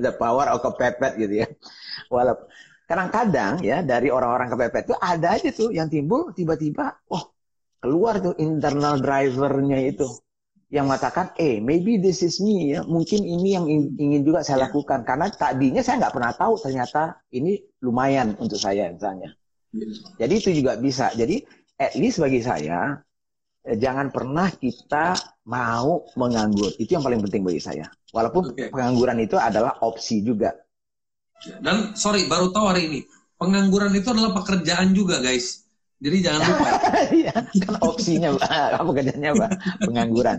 [0.01, 1.49] the power of kepepet gitu ya.
[2.09, 2.49] Walaupun
[2.89, 7.37] kadang-kadang ya dari orang-orang kepepet itu ada aja tuh yang timbul tiba-tiba, oh
[7.81, 10.07] keluar tuh internal drivernya itu
[10.71, 13.67] yang mengatakan, eh, maybe this is me ya, mungkin ini yang
[13.99, 14.65] ingin juga saya ya.
[14.71, 19.35] lakukan karena tadinya saya nggak pernah tahu ternyata ini lumayan untuk saya misalnya.
[19.75, 19.87] Ya.
[20.27, 21.11] Jadi itu juga bisa.
[21.11, 21.43] Jadi
[21.75, 23.03] at least bagi saya
[23.67, 25.19] eh, jangan pernah kita
[25.51, 26.71] mau menganggur.
[26.79, 27.91] Itu yang paling penting bagi saya.
[28.15, 28.71] Walaupun okay.
[28.71, 30.55] pengangguran itu adalah opsi juga.
[31.43, 33.01] Ya, dan sorry baru tahu hari ini
[33.41, 35.60] pengangguran itu adalah pekerjaan juga guys.
[36.01, 36.69] Jadi jangan lupa.
[37.21, 37.35] Iya,
[37.65, 38.29] kan opsinya,
[38.77, 39.51] apa kerjanya, Pak?
[39.85, 40.39] Pengangguran.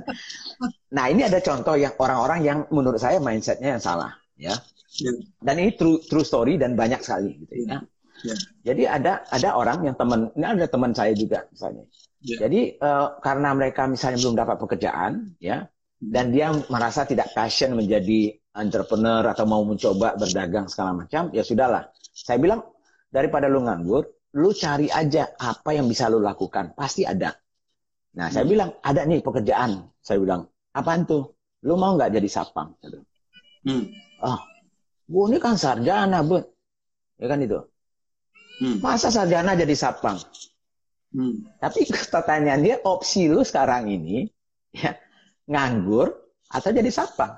[0.93, 4.57] Nah, ini ada contoh yang orang-orang yang menurut saya mindsetnya yang salah, ya.
[4.99, 5.15] Yeah.
[5.39, 7.81] Dan ini true true story dan banyak sekali, gitu ya.
[8.25, 8.39] Yeah.
[8.73, 11.85] Jadi ada ada orang yang teman, ini ada teman saya juga misalnya.
[12.21, 12.39] Yeah.
[12.45, 15.65] Jadi uh, karena mereka misalnya belum dapat pekerjaan, ya,
[16.01, 21.87] dan dia merasa tidak passion menjadi entrepreneur atau mau mencoba berdagang segala macam, ya sudahlah.
[22.11, 22.61] Saya bilang
[23.07, 26.71] daripada lu nganggur, lu cari aja apa yang bisa lu lakukan.
[26.75, 27.35] Pasti ada.
[28.15, 28.33] Nah, hmm.
[28.33, 29.87] saya bilang, ada nih pekerjaan.
[29.99, 31.35] Saya bilang, apaan tuh?
[31.67, 32.73] Lu mau nggak jadi sapang?
[33.67, 33.85] Hmm.
[34.23, 34.39] Oh,
[35.05, 36.43] gue ini kan sarjana, bud.
[37.21, 37.59] Ya kan itu.
[38.61, 38.77] Hmm.
[38.81, 40.17] Masa sarjana jadi sapang?
[41.11, 41.45] Hmm.
[41.59, 44.25] Tapi pertanyaan dia, opsi lu sekarang ini,
[44.71, 44.95] ya
[45.45, 46.07] nganggur
[46.47, 47.35] atau jadi sapang?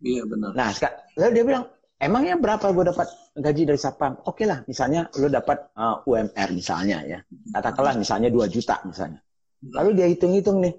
[0.00, 0.52] Iya benar.
[0.56, 0.70] Nah,
[1.16, 1.64] lalu dia bilang,
[2.00, 4.16] emangnya berapa gue dapat gaji dari satpam?
[4.24, 7.20] Oke okay lah, misalnya lo dapat uh, UMR misalnya ya.
[7.52, 9.20] Katakanlah misalnya 2 juta misalnya.
[9.60, 10.74] Lalu dia hitung-hitung nih.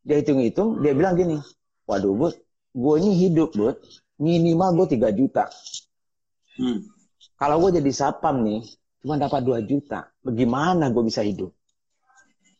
[0.00, 1.36] Dia hitung-hitung, dia bilang gini,
[1.84, 2.34] waduh bud,
[2.72, 3.76] gue ini hidup bud,
[4.16, 5.44] minimal gue 3 juta.
[6.56, 6.88] Hmm.
[7.36, 8.64] Kalau gue jadi satpam nih,
[9.04, 11.52] cuma dapat 2 juta, bagaimana gue bisa hidup?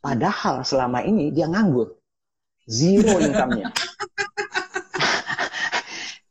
[0.05, 1.97] Padahal selama ini dia nganggur.
[2.69, 3.73] Zero income-nya.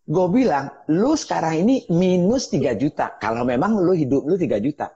[0.09, 3.13] gue bilang, lu sekarang ini minus 3 juta.
[3.21, 4.89] Kalau memang lu hidup lu 3 juta.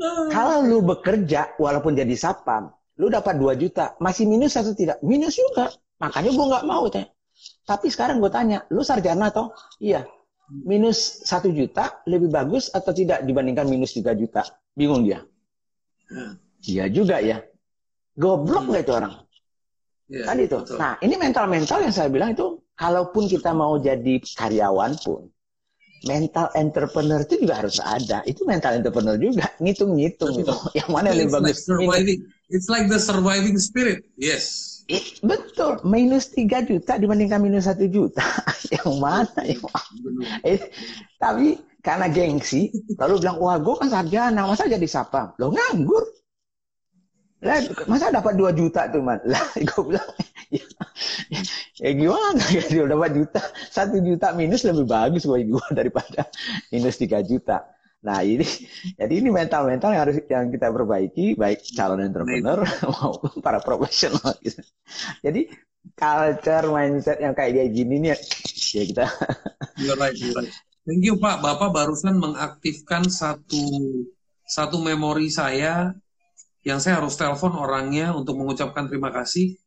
[0.00, 0.32] Hmm.
[0.32, 3.92] Kalau lu bekerja, walaupun jadi sapam, lu dapat 2 juta.
[4.00, 5.04] Masih minus atau tidak?
[5.04, 5.68] Minus juga.
[6.00, 6.88] Makanya gue nggak mau.
[6.88, 7.04] Teh.
[7.68, 9.52] Tapi sekarang gue tanya, lu sarjana toh?
[9.84, 10.08] Iya.
[10.48, 14.48] Minus 1 juta lebih bagus atau tidak dibandingkan minus 3 juta?
[14.72, 15.20] Bingung dia.
[16.08, 16.40] Hmm.
[16.64, 17.44] Iya juga ya.
[18.16, 19.12] Goblok nggak itu orang?
[20.08, 20.56] Ya, kan itu.
[20.56, 20.80] Betul.
[20.80, 25.26] Nah, ini mental-mental yang saya bilang itu kalaupun kita mau jadi karyawan pun,
[26.06, 28.22] mental entrepreneur itu juga harus ada.
[28.24, 30.54] Itu mental entrepreneur juga, ngitung-ngitung gitu.
[30.78, 31.66] Yang mana yang lebih bagus?
[31.66, 34.08] Like It's like the surviving spirit.
[34.16, 34.80] Yes.
[35.20, 38.24] Betul, minus 3 juta dibandingkan minus 1 juta.
[38.76, 39.36] yang mana?
[39.44, 39.68] Yang...
[40.48, 40.72] eh,
[41.20, 45.36] tapi karena gengsi, lalu bilang, wah gue kan sarjana, masa jadi siapa?
[45.36, 46.08] Lo nganggur.
[47.38, 50.08] Lah masa dapat 2 juta tuh man lah gue bilang
[50.50, 50.64] ya,
[51.78, 52.42] ya gimana?
[52.50, 56.26] Ya dia dapat juta satu juta minus lebih bagus buat gue daripada
[56.74, 57.62] minus 3 juta.
[57.98, 58.46] Nah ini
[58.94, 64.34] jadi ini mental mental yang harus yang kita perbaiki baik calon entrepreneur maupun para profesional.
[64.42, 64.62] Gitu.
[65.22, 65.50] jadi
[65.94, 68.10] culture mindset yang kayak kayak gini nih
[68.74, 69.06] ya kita
[69.78, 70.50] you're right, you're right.
[70.86, 71.38] thank you pak.
[71.42, 73.66] Bapak barusan mengaktifkan satu
[74.48, 75.94] satu memori saya
[76.66, 79.58] yang saya harus telepon orangnya untuk mengucapkan terima kasih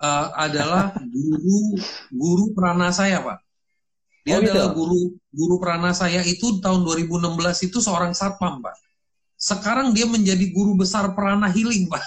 [0.00, 1.76] uh, adalah guru
[2.10, 3.38] guru perana saya pak.
[4.24, 4.52] Dia oh, gitu?
[4.52, 5.00] adalah guru
[5.32, 8.76] guru perana saya itu tahun 2016 itu seorang satpam pak.
[9.38, 12.02] Sekarang dia menjadi guru besar perana healing pak.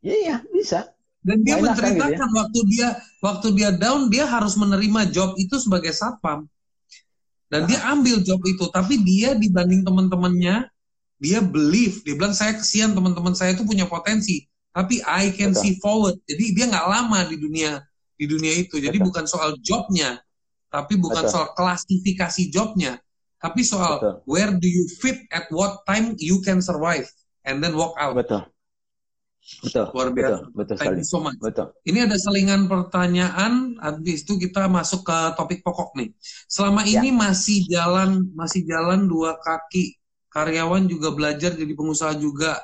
[0.00, 0.88] Iya iya bisa.
[1.20, 2.40] Dan dia menceritakan gitu ya?
[2.40, 2.88] waktu dia
[3.20, 6.48] waktu dia down dia harus menerima job itu sebagai satpam.
[7.50, 7.68] Dan nah.
[7.68, 10.70] dia ambil job itu, tapi dia dibanding teman-temannya
[11.20, 15.60] dia believe dia bilang saya kesian teman-teman saya itu punya potensi tapi I can Betul.
[15.62, 17.84] see forward jadi dia nggak lama di dunia
[18.16, 19.06] di dunia itu jadi Betul.
[19.12, 20.18] bukan soal jobnya
[20.72, 21.32] tapi bukan Betul.
[21.36, 22.96] soal klasifikasi jobnya
[23.36, 24.14] tapi soal Betul.
[24.24, 27.04] where do you fit at what time you can survive
[27.44, 28.48] and then walk out Betul.
[29.64, 29.86] Betul.
[29.96, 30.36] Luar biasa.
[30.46, 31.00] Betul, betul Thank sekali.
[31.02, 31.38] you so much.
[31.42, 31.66] Betul.
[31.82, 36.12] Ini ada selingan pertanyaan, habis itu kita masuk ke topik pokok nih.
[36.46, 37.00] Selama ya.
[37.02, 39.99] ini masih jalan masih jalan dua kaki
[40.30, 42.62] karyawan juga belajar jadi pengusaha juga.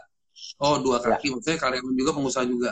[0.63, 1.17] Oh, dua ya.
[1.17, 1.31] kaki, ya.
[1.37, 2.71] maksudnya karyawan juga pengusaha juga.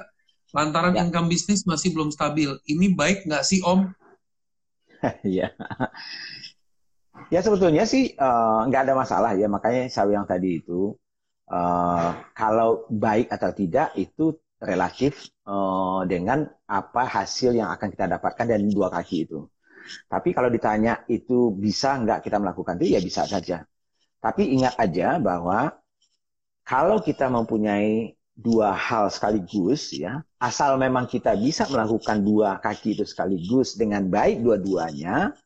[0.55, 1.03] Lantaran ya.
[1.03, 2.49] income bisnis masih belum stabil.
[2.65, 3.91] Ini baik nggak sih, Om?
[5.21, 5.53] Iya.
[7.35, 9.51] ya sebetulnya sih uh, nggak ada masalah ya.
[9.51, 10.95] Makanya saya yang tadi itu,
[11.51, 18.47] uh, kalau baik atau tidak itu relatif uh, dengan apa hasil yang akan kita dapatkan
[18.49, 19.45] dari dua kaki itu.
[20.09, 23.61] Tapi kalau ditanya itu bisa nggak kita melakukan itu, ya bisa saja.
[24.25, 25.77] Tapi ingat aja bahwa
[26.65, 33.05] kalau kita mempunyai dua hal sekaligus ya, asal memang kita bisa melakukan dua kaki itu
[33.05, 35.37] sekaligus dengan baik dua-duanya,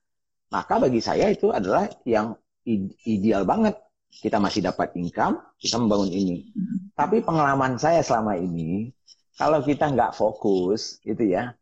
[0.54, 2.38] maka bagi saya itu adalah yang
[3.02, 3.74] ideal banget.
[4.08, 6.48] Kita masih dapat income, kita membangun ini.
[6.96, 8.88] Tapi pengalaman saya selama ini,
[9.36, 11.52] kalau kita nggak fokus, itu ya,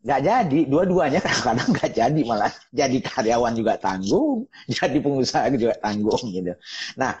[0.00, 4.48] nggak jadi dua-duanya kadang-kadang nggak jadi malah jadi karyawan juga tanggung
[4.80, 6.56] jadi pengusaha juga tanggung gitu.
[6.96, 7.20] Nah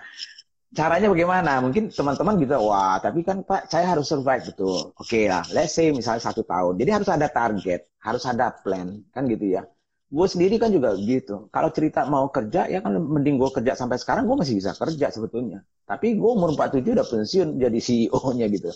[0.72, 1.60] caranya bagaimana?
[1.60, 4.48] Mungkin teman-teman gitu wah tapi kan pak saya harus survive.
[4.48, 4.96] Betul.
[4.96, 6.80] Oke okay lah let's say misalnya satu tahun.
[6.80, 9.62] Jadi harus ada target harus ada plan kan gitu ya.
[10.10, 11.52] Gue sendiri kan juga gitu.
[11.52, 15.12] Kalau cerita mau kerja ya kan mending gue kerja sampai sekarang gue masih bisa kerja
[15.12, 15.62] sebetulnya.
[15.84, 18.72] Tapi gue umur 47 udah pensiun jadi CEO-nya gitu.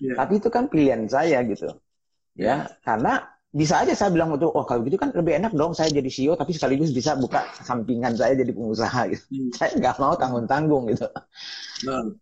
[0.00, 0.16] Yeah.
[0.16, 1.76] tapi itu kan pilihan saya gitu.
[2.32, 5.90] Ya karena bisa aja saya bilang untuk oh kalau gitu kan lebih enak dong saya
[5.90, 9.24] jadi CEO tapi sekaligus bisa buka sampingan saya jadi pengusaha gitu.
[9.26, 9.50] Hmm.
[9.58, 11.06] Saya nggak mau tanggung tanggung gitu.
[11.86, 12.14] Nah.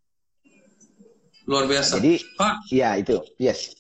[1.49, 1.97] Luar biasa.
[2.01, 3.73] Jadi Pak, ya itu yes.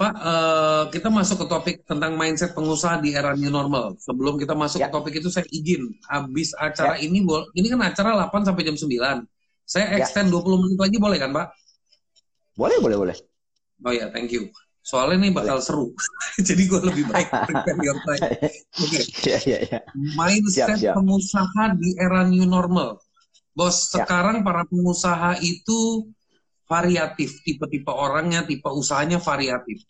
[0.00, 4.00] Pak, uh, kita masuk ke topik tentang mindset pengusaha di era new normal.
[4.00, 4.88] Sebelum kita masuk ya.
[4.88, 7.04] ke topik itu saya izin habis acara ya.
[7.04, 7.20] ini
[7.52, 8.88] ini kan acara 8 sampai jam 9.
[9.68, 10.00] Saya ya.
[10.00, 10.40] extend ya.
[10.40, 11.52] 20 menit lagi boleh kan, Pak?
[12.56, 13.16] Boleh, boleh, boleh.
[13.84, 14.48] Oh ya, thank you.
[14.80, 15.92] Soalnya ini bakal seru.
[16.48, 18.22] Jadi gue lebih baik prepare your time.
[18.80, 19.00] Oke.
[19.00, 19.04] Okay.
[19.28, 19.82] Yeah, yeah, yeah.
[20.16, 20.94] Mindset siap, siap.
[20.96, 22.98] pengusaha di era new normal.
[23.52, 24.02] Bos, ya.
[24.02, 26.08] sekarang para pengusaha itu
[26.64, 27.44] variatif.
[27.44, 29.84] Tipe-tipe orangnya, tipe usahanya variatif.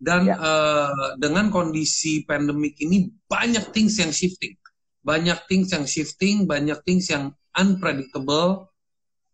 [0.00, 0.38] Dan ya.
[0.38, 4.56] uh, dengan kondisi pandemik ini banyak things yang shifting.
[5.02, 8.70] Banyak things yang shifting, banyak things yang unpredictable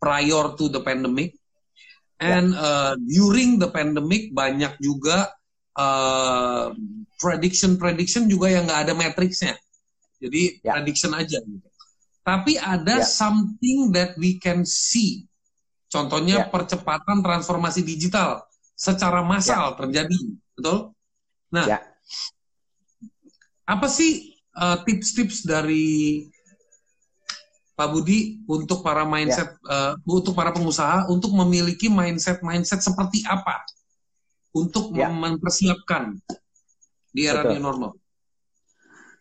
[0.01, 1.37] prior to the pandemic
[2.17, 5.37] And uh, during the pandemic banyak juga
[5.77, 6.73] uh,
[7.21, 9.55] prediction prediction juga yang nggak ada matriksnya.
[10.17, 10.81] Jadi yeah.
[10.81, 11.69] prediction aja gitu.
[12.25, 13.07] Tapi ada yeah.
[13.07, 15.29] something that we can see.
[15.93, 16.49] Contohnya yeah.
[16.49, 19.77] percepatan transformasi digital secara massal yeah.
[19.77, 20.19] terjadi,
[20.57, 20.79] betul?
[21.53, 21.83] Nah, yeah.
[23.69, 26.27] apa sih uh, tips-tips uh, dari
[27.77, 29.93] Pak Budi untuk para mindset ya.
[29.93, 33.61] uh, untuk para pengusaha untuk memiliki mindset mindset seperti apa
[34.57, 35.13] untuk ya.
[35.13, 36.17] mempersiapkan
[37.13, 37.93] di era new normal.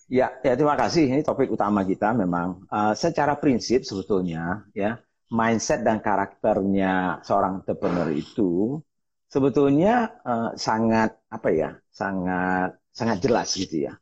[0.07, 1.11] Ya, ya terima kasih.
[1.11, 2.63] Ini topik utama kita memang.
[2.71, 4.95] Uh, secara prinsip sebetulnya ya
[5.33, 8.79] mindset dan karakternya seorang entrepreneur itu
[9.27, 13.93] sebetulnya uh, sangat apa ya sangat sangat jelas gitu ya.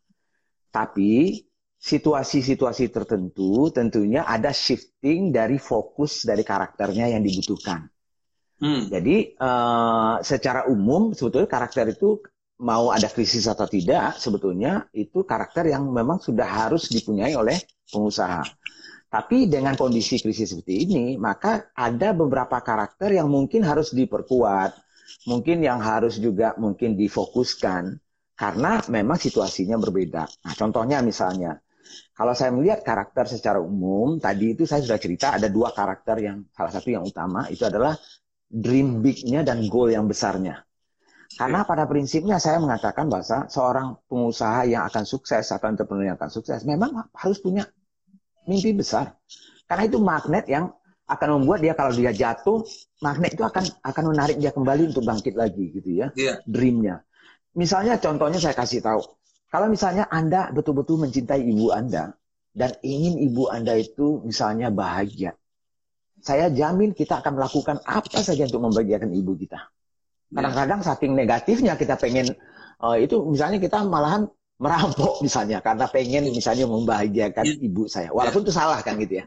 [0.70, 1.42] Tapi
[1.84, 7.92] situasi-situasi tertentu tentunya ada shifting dari fokus dari karakternya yang dibutuhkan.
[8.64, 8.88] Hmm.
[8.88, 12.24] Jadi uh, secara umum sebetulnya karakter itu
[12.64, 17.60] mau ada krisis atau tidak sebetulnya itu karakter yang memang sudah harus dipunyai oleh
[17.92, 18.48] pengusaha.
[19.12, 24.74] Tapi dengan kondisi krisis seperti ini, maka ada beberapa karakter yang mungkin harus diperkuat,
[25.30, 27.94] mungkin yang harus juga mungkin difokuskan,
[28.34, 30.26] karena memang situasinya berbeda.
[30.26, 31.62] Nah, contohnya misalnya,
[32.14, 36.46] kalau saya melihat karakter secara umum, tadi itu saya sudah cerita ada dua karakter yang
[36.54, 37.98] salah satu yang utama itu adalah
[38.54, 40.62] dream big-nya dan goal yang besarnya.
[41.34, 46.30] Karena pada prinsipnya saya mengatakan bahwa seorang pengusaha yang akan sukses atau entrepreneur yang akan
[46.30, 47.66] sukses memang harus punya
[48.46, 49.18] mimpi besar.
[49.66, 50.70] Karena itu magnet yang
[51.10, 52.62] akan membuat dia kalau dia jatuh,
[53.02, 56.08] magnet itu akan akan menarik dia kembali untuk bangkit lagi gitu ya.
[56.14, 56.38] Yeah.
[56.46, 57.02] Dreamnya.
[57.58, 59.02] Misalnya contohnya saya kasih tahu.
[59.54, 62.18] Kalau misalnya Anda betul-betul mencintai ibu Anda
[62.58, 65.38] dan ingin ibu Anda itu misalnya bahagia.
[66.26, 69.62] Saya jamin kita akan melakukan apa saja untuk membahagiakan ibu kita.
[70.34, 70.42] Ya.
[70.42, 72.34] Kadang-kadang saking negatifnya kita pengen
[72.82, 74.26] uh, itu misalnya kita malahan
[74.58, 77.68] merampok misalnya karena pengen misalnya membahagiakan yeah.
[77.70, 78.10] ibu saya.
[78.10, 78.50] Walaupun yeah.
[78.50, 79.26] itu salah kan gitu ya.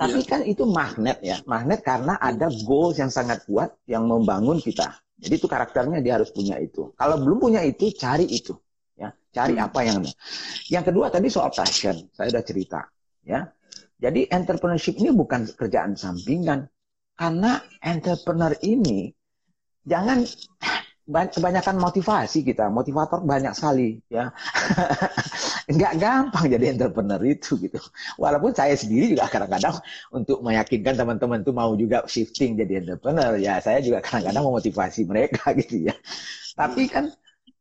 [0.00, 0.30] Tapi yeah.
[0.32, 1.36] kan itu magnet ya.
[1.44, 4.96] Magnet karena ada goals yang sangat kuat yang membangun kita.
[5.20, 6.96] Jadi itu karakternya dia harus punya itu.
[6.96, 8.56] Kalau belum punya itu, cari itu.
[8.96, 9.66] Ya, cari hmm.
[9.68, 10.00] apa yang
[10.72, 12.80] Yang kedua tadi soal passion, saya sudah cerita.
[13.26, 13.52] Ya,
[13.96, 16.68] jadi entrepreneurship ini bukan kerjaan sampingan.
[17.16, 19.08] Karena entrepreneur ini
[19.88, 20.20] jangan
[21.32, 24.28] kebanyakan motivasi kita, motivator banyak sekali ya.
[25.72, 27.80] Enggak gampang jadi entrepreneur itu gitu.
[28.20, 29.80] Walaupun saya sendiri juga kadang-kadang
[30.12, 35.52] untuk meyakinkan teman-teman tuh mau juga shifting jadi entrepreneur ya, saya juga kadang-kadang memotivasi mereka
[35.60, 35.94] gitu ya.
[36.52, 37.08] Tapi kan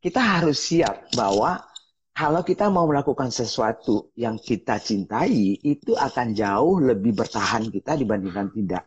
[0.05, 1.65] kita harus siap bahwa
[2.13, 8.53] kalau kita mau melakukan sesuatu yang kita cintai, itu akan jauh lebih bertahan kita dibandingkan
[8.53, 8.85] tidak.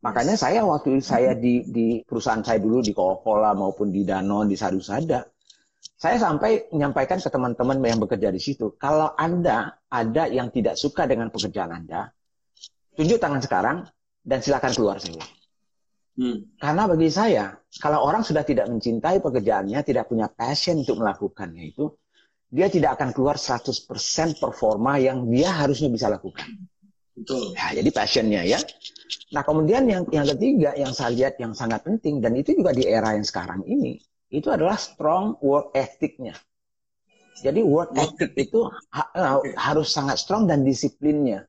[0.00, 4.56] Makanya saya waktu saya di, di perusahaan saya dulu di Coca-Cola maupun di Danone, di
[4.56, 5.20] Sadu Sada,
[6.00, 11.04] saya sampai menyampaikan ke teman-teman yang bekerja di situ, kalau Anda ada yang tidak suka
[11.04, 12.08] dengan pekerjaan Anda,
[12.96, 13.76] tunjuk tangan sekarang
[14.24, 15.28] dan silakan keluar semua.
[16.14, 16.46] Hmm.
[16.62, 21.90] Karena bagi saya, kalau orang sudah tidak mencintai pekerjaannya, tidak punya passion untuk melakukannya itu,
[22.54, 26.46] dia tidak akan keluar 100% performa yang dia harusnya bisa lakukan.
[27.14, 27.54] Betul.
[27.58, 28.58] Ya, jadi passionnya ya.
[29.34, 32.86] Nah kemudian yang yang ketiga yang saya lihat yang sangat penting dan itu juga di
[32.86, 36.34] era yang sekarang ini itu adalah strong work ethicnya.
[37.38, 39.54] Jadi work ethic itu ha okay.
[39.54, 41.46] harus sangat strong dan disiplinnya.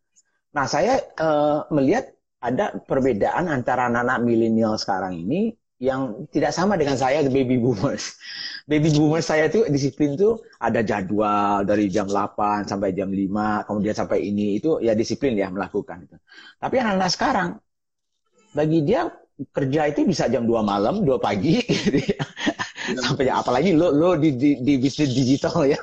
[0.53, 2.13] Nah saya uh, melihat
[2.45, 8.15] ada perbedaan antara anak-anak milenial sekarang ini yang tidak sama dengan saya baby boomers
[8.65, 13.95] baby boomer saya itu disiplin tuh ada jadwal dari jam 8 sampai jam 5, kemudian
[13.95, 16.17] sampai ini itu ya disiplin ya melakukan itu.
[16.57, 17.49] Tapi anak-anak sekarang
[18.57, 19.13] bagi dia
[19.53, 22.21] kerja itu bisa jam 2 malam, 2 pagi gitu ya.
[22.85, 23.01] Ya.
[23.01, 25.73] sampai ya, apalagi lo lo di di, di bisnis digital ya.
[25.73, 25.79] ya.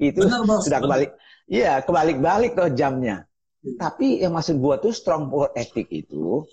[0.12, 1.10] itu Benar, sudah kebalik.
[1.44, 3.24] Iya, kebalik-balik tuh jamnya.
[3.64, 6.44] Tapi yang maksud gua tuh strong work ethic itu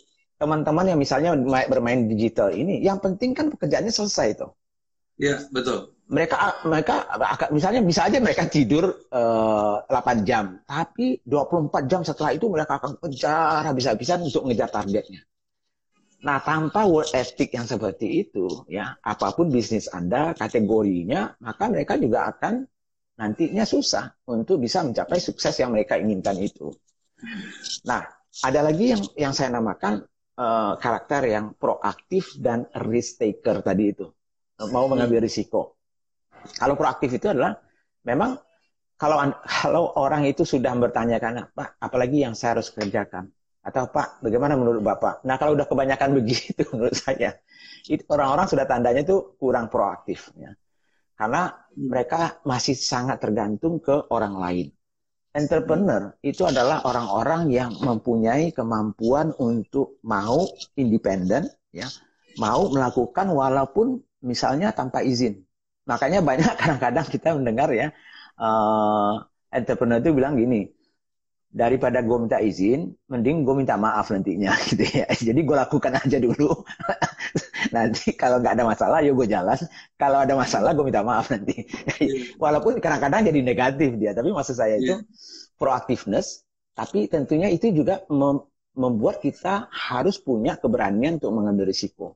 [0.41, 1.37] teman-teman yang misalnya
[1.69, 4.51] bermain digital ini, yang penting kan pekerjaannya selesai tuh.
[5.21, 5.93] Iya, betul.
[6.09, 6.95] Mereka mereka
[7.53, 12.81] misalnya bisa aja mereka tidur uh, eh, 8 jam, tapi 24 jam setelah itu mereka
[12.81, 15.21] akan kejar habis-habisan untuk mengejar targetnya.
[16.21, 21.97] Nah, tanpa work ethic yang seperti itu, ya, apa pun bisnis Anda, kategorinya, maka mereka
[21.97, 22.65] juga akan
[23.17, 26.69] nantinya susah untuk bisa mencapai sukses yang mereka inginkan itu.
[27.85, 28.01] Nah,
[28.45, 30.01] ada lagi yang yang saya namakan
[30.39, 34.07] uh, karakter yang proaktif dan risk taker tadi itu
[34.69, 35.81] mau mengambil risiko.
[36.57, 37.57] Kalau proaktif itu adalah
[38.05, 38.37] memang
[38.99, 39.17] kalau
[39.61, 44.81] kalau orang itu sudah bertanyakan Pak, apalagi yang saya harus kerjakan atau Pak, bagaimana menurut
[44.85, 45.25] Bapak?
[45.25, 47.33] Nah kalau udah kebanyakan begitu menurut saya,
[47.89, 50.53] itu orang-orang sudah tandanya itu kurang proaktif ya.
[51.17, 54.67] Karena mereka masih sangat tergantung ke orang lain.
[55.31, 60.43] Entrepreneur itu adalah orang-orang yang mempunyai kemampuan untuk mau
[60.75, 61.87] independen, ya,
[62.35, 65.39] mau melakukan walaupun misalnya tanpa izin.
[65.87, 67.95] Makanya banyak kadang-kadang kita mendengar ya,
[68.43, 69.23] uh,
[69.55, 70.67] entrepreneur itu bilang gini,
[71.51, 75.05] daripada gue minta izin, mending gue minta maaf nantinya gitu ya.
[75.11, 76.63] Jadi gue lakukan aja dulu.
[77.75, 79.59] nanti kalau nggak ada masalah, ya gue jalan.
[79.99, 81.67] Kalau ada masalah, gue minta maaf nanti.
[81.99, 82.39] Iya.
[82.39, 85.03] Walaupun kadang-kadang jadi negatif dia, tapi maksud saya itu yeah.
[85.59, 86.47] proaktifness.
[86.71, 92.15] Tapi tentunya itu juga mem membuat kita harus punya keberanian untuk mengambil risiko.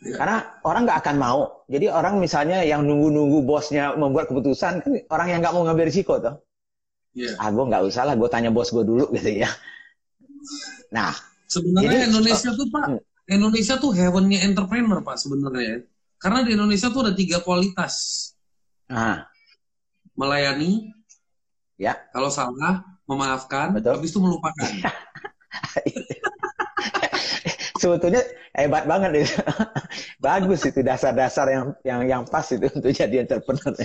[0.00, 0.16] Ya.
[0.16, 1.40] Karena orang nggak akan mau.
[1.68, 6.16] Jadi orang misalnya yang nunggu-nunggu bosnya membuat keputusan, kan orang yang nggak mau ngambil risiko
[6.16, 6.40] tuh.
[7.14, 7.30] Ya.
[7.38, 9.50] Ah, gue nggak usah lah, gue tanya bos gue dulu gitu ya.
[10.90, 11.14] Nah,
[11.46, 13.00] sebenarnya jadi, Indonesia tuh Pak, hmm.
[13.30, 15.86] Indonesia tuh heavennya entrepreneur Pak sebenarnya.
[16.18, 17.94] Karena di Indonesia tuh ada tiga kualitas.
[18.90, 19.30] Ah.
[20.18, 20.90] Melayani,
[21.78, 21.94] ya.
[22.10, 23.98] Kalau salah, memaafkan, Betul.
[23.98, 24.70] habis itu melupakan.
[27.84, 28.24] Sebetulnya
[28.56, 29.36] hebat banget itu.
[30.24, 33.76] Bagus itu dasar-dasar yang yang yang pas itu untuk jadi entrepreneur.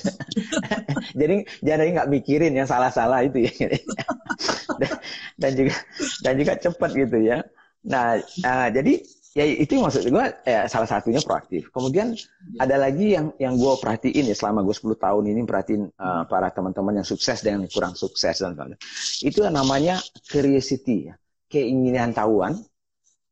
[1.20, 3.52] jadi jadi nggak mikirin yang salah-salah itu ya.
[4.80, 4.91] dan,
[5.36, 5.76] dan juga
[6.24, 7.43] dan juga cepat gitu ya.
[7.84, 9.04] Nah, uh, jadi
[9.36, 11.68] ya itu maksud gue ya, salah satunya proaktif.
[11.76, 12.64] Kemudian ya.
[12.64, 16.56] ada lagi yang yang gue perhatiin ya selama gue 10 tahun ini perhatiin uh, para
[16.56, 18.80] teman-teman yang sukses dan yang kurang sukses dan sebagainya.
[19.28, 20.00] Itu yang namanya
[20.32, 21.20] curiosity ya,
[21.52, 22.64] keinginan tahuan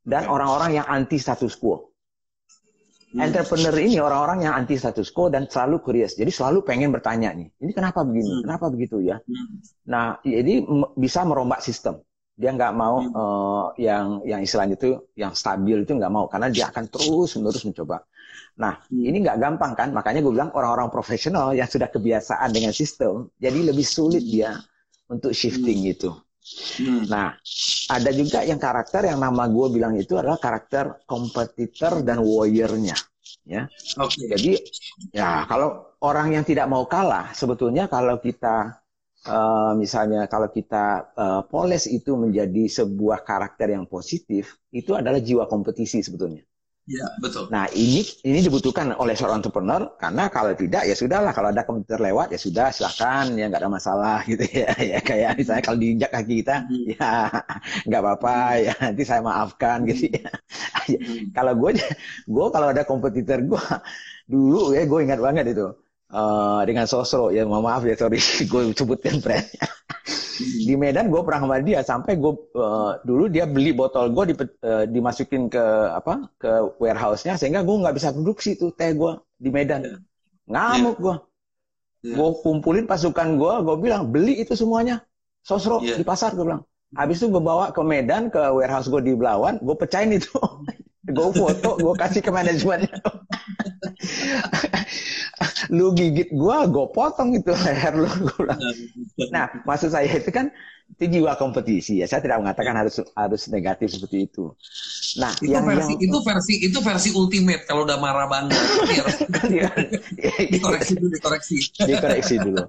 [0.07, 1.91] dan orang-orang yang anti status quo.
[3.11, 3.27] Hmm.
[3.27, 6.15] Entrepreneur ini orang-orang yang anti status quo dan selalu curious.
[6.15, 8.43] Jadi selalu pengen bertanya nih, ini kenapa begini, hmm.
[8.47, 9.19] kenapa begitu ya?
[9.19, 9.59] Hmm.
[9.91, 10.63] Nah, jadi
[10.95, 11.99] bisa merombak sistem.
[12.37, 16.69] Dia nggak mau uh, yang yang istilahnya itu yang stabil itu nggak mau karena dia
[16.69, 18.05] akan terus menerus mencoba.
[18.61, 19.89] Nah, ini nggak gampang kan?
[19.89, 24.53] Makanya gue bilang orang-orang profesional yang sudah kebiasaan dengan sistem, jadi lebih sulit dia
[25.09, 26.26] untuk shifting hmm.
[26.77, 27.03] Hmm.
[27.09, 27.35] Nah,
[27.91, 32.95] ada juga yang karakter yang nama gue bilang itu adalah karakter kompetitor dan warriornya.
[33.47, 33.67] Ya.
[33.95, 34.27] Okay.
[34.31, 34.53] Jadi
[35.15, 38.79] ya kalau orang yang tidak mau kalah, sebetulnya kalau kita
[39.27, 45.47] uh, misalnya kalau kita uh, poles itu menjadi sebuah karakter yang positif, itu adalah jiwa
[45.47, 46.43] kompetisi sebetulnya.
[46.87, 47.51] Ya, betul.
[47.51, 51.99] Nah, ini ini dibutuhkan oleh seorang entrepreneur karena kalau tidak ya sudahlah kalau ada komputer
[51.99, 54.71] lewat ya sudah silakan ya nggak ada masalah gitu ya.
[54.79, 56.95] Ya kayak misalnya kalau diinjak kaki kita hmm.
[56.95, 57.11] ya
[57.91, 60.31] nggak apa-apa ya nanti saya maafkan gitu ya.
[60.87, 61.35] Hmm.
[61.35, 61.75] kalau gue
[62.23, 63.63] gue kalau ada kompetitor gue
[64.31, 65.67] dulu ya gue ingat banget itu
[66.11, 68.19] uh, dengan Sosro ya maaf ya sorry.
[68.51, 69.67] Gue sebutkan brandnya
[70.39, 71.79] di Medan gue pernah sama dia.
[71.81, 77.35] Sampai gue uh, dulu dia beli botol gue di, uh, dimasukin ke apa ke warehouse-nya
[77.39, 79.81] sehingga gue nggak bisa produksi tuh teh gue di Medan.
[79.83, 79.99] Yeah.
[80.47, 81.15] ngamuk gue
[82.07, 82.15] yeah.
[82.15, 85.03] gue kumpulin pasukan gue gue bilang beli itu semuanya.
[85.41, 85.97] Sosro yeah.
[85.97, 86.63] di pasar gue bilang.
[86.95, 90.31] Habis itu gue bawa ke Medan ke warehouse gue di Belawan gue pecahin itu
[91.07, 92.99] gue foto gue kasih ke manajemennya
[95.71, 98.11] lu gigit gua, gua potong itu leher lu.
[99.33, 100.51] Nah, maksud saya itu kan
[100.87, 102.07] itu jiwa kompetisi ya.
[102.07, 104.55] Saya tidak mengatakan harus harus negatif seperti itu.
[105.19, 108.55] Nah, itu yang, versi yang, itu versi itu versi ultimate kalau udah marah banget.
[109.51, 109.69] Iya.
[110.55, 111.57] dikoreksi dulu, dikoreksi.
[111.83, 112.63] Dikoreksi dulu.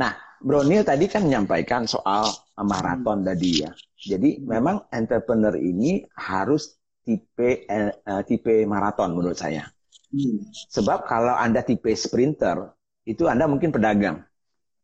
[0.00, 3.28] Nah, Bronil tadi kan menyampaikan soal maraton hmm.
[3.28, 3.70] tadi ya.
[4.00, 9.68] Jadi memang entrepreneur ini harus tipe uh, tipe maraton menurut saya.
[10.10, 10.42] Hmm.
[10.52, 12.74] Sebab kalau Anda tipe sprinter,
[13.06, 14.26] itu Anda mungkin pedagang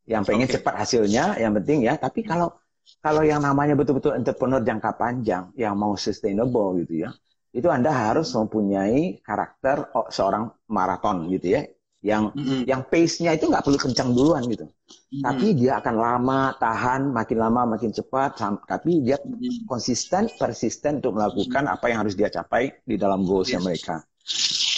[0.07, 0.59] yang pengen okay.
[0.59, 1.99] cepat hasilnya, yang penting ya.
[1.99, 2.55] Tapi kalau
[3.03, 7.11] kalau yang namanya betul-betul entrepreneur jangka panjang yang mau sustainable gitu ya,
[7.51, 11.67] itu Anda harus mempunyai karakter seorang maraton gitu ya,
[12.05, 12.69] yang mm-hmm.
[12.69, 14.69] yang pace-nya itu nggak perlu kencang duluan gitu.
[14.69, 15.23] Mm-hmm.
[15.25, 18.39] Tapi dia akan lama, tahan, makin lama makin cepat,
[18.69, 19.67] tapi dia mm-hmm.
[19.67, 21.77] konsisten, persisten untuk melakukan mm-hmm.
[21.81, 23.67] apa yang harus dia capai di dalam goals-nya yes.
[23.67, 23.97] mereka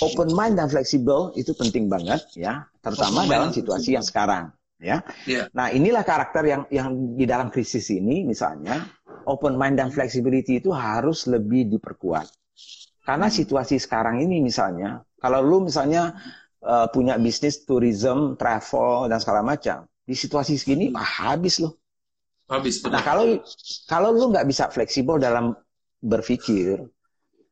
[0.05, 5.03] open mind dan fleksibel itu penting banget ya, terutama open dalam situasi yang sekarang ya.
[5.27, 5.51] Yeah.
[5.55, 8.87] Nah, inilah karakter yang yang di dalam krisis ini misalnya
[9.27, 12.29] open mind dan flexibility itu harus lebih diperkuat.
[13.03, 16.13] Karena situasi sekarang ini misalnya, kalau lu misalnya
[16.65, 21.77] uh, punya bisnis tourism, travel dan segala macam, di situasi segini ah, habis loh.
[22.49, 22.81] Habis.
[22.81, 22.97] Betul.
[22.97, 23.25] Nah, kalau
[23.85, 25.53] kalau lu nggak bisa fleksibel dalam
[26.01, 26.81] berpikir,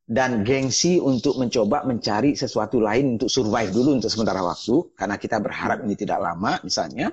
[0.07, 5.43] dan gengsi untuk mencoba mencari sesuatu lain untuk survive dulu untuk sementara waktu karena kita
[5.43, 7.11] berharap ini tidak lama misalnya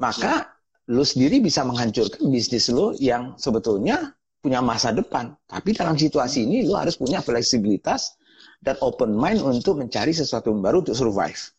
[0.00, 0.56] maka
[0.88, 6.64] lu sendiri bisa menghancurkan bisnis lu yang sebetulnya punya masa depan tapi dalam situasi ini
[6.64, 8.16] lu harus punya fleksibilitas
[8.64, 11.52] dan open mind untuk mencari sesuatu yang baru untuk survive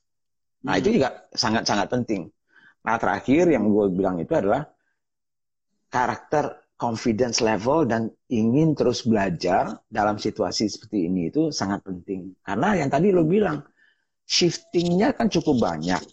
[0.66, 2.26] nah itu juga sangat-sangat penting
[2.82, 4.66] nah terakhir yang gue bilang itu adalah
[5.93, 12.36] karakter confidence level dan ingin terus belajar dalam situasi seperti ini itu sangat penting.
[12.43, 13.64] Karena yang tadi lo bilang,
[14.28, 16.03] shiftingnya kan cukup banyak.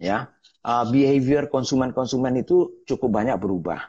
[0.00, 0.26] ya
[0.64, 3.80] uh, Behavior konsumen-konsumen itu cukup banyak berubah.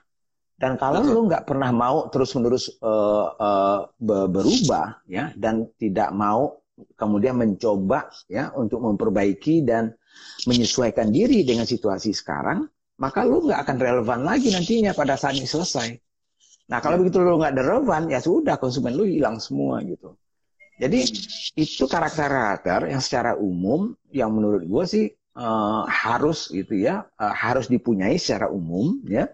[0.61, 1.13] Dan kalau Betul.
[1.17, 6.61] lo nggak pernah mau terus-menerus uh, uh, berubah ya dan tidak mau
[6.93, 9.89] kemudian mencoba ya untuk memperbaiki dan
[10.45, 12.69] menyesuaikan diri dengan situasi sekarang,
[13.01, 15.97] maka lo nggak akan relevan lagi nantinya pada saat ini selesai.
[16.69, 20.13] Nah kalau begitu lu nggak relevan, ya sudah konsumen lu hilang semua gitu.
[20.77, 21.09] Jadi
[21.57, 25.05] itu karakter-karakter yang secara umum yang menurut gue sih
[25.37, 29.25] uh, harus gitu ya, uh, harus dipunyai secara umum ya.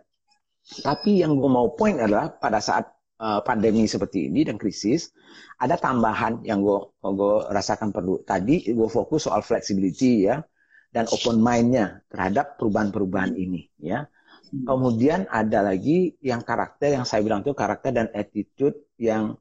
[0.67, 2.91] Tapi yang gue mau point adalah pada saat
[3.23, 5.15] uh, pandemi seperti ini dan krisis,
[5.57, 8.19] ada tambahan yang gue gue rasakan perlu.
[8.27, 10.43] Tadi gue fokus soal flexibility ya
[10.91, 14.05] dan open mind-nya terhadap perubahan-perubahan ini ya.
[14.47, 19.35] Kemudian ada lagi yang karakter yang saya bilang itu karakter dan attitude yang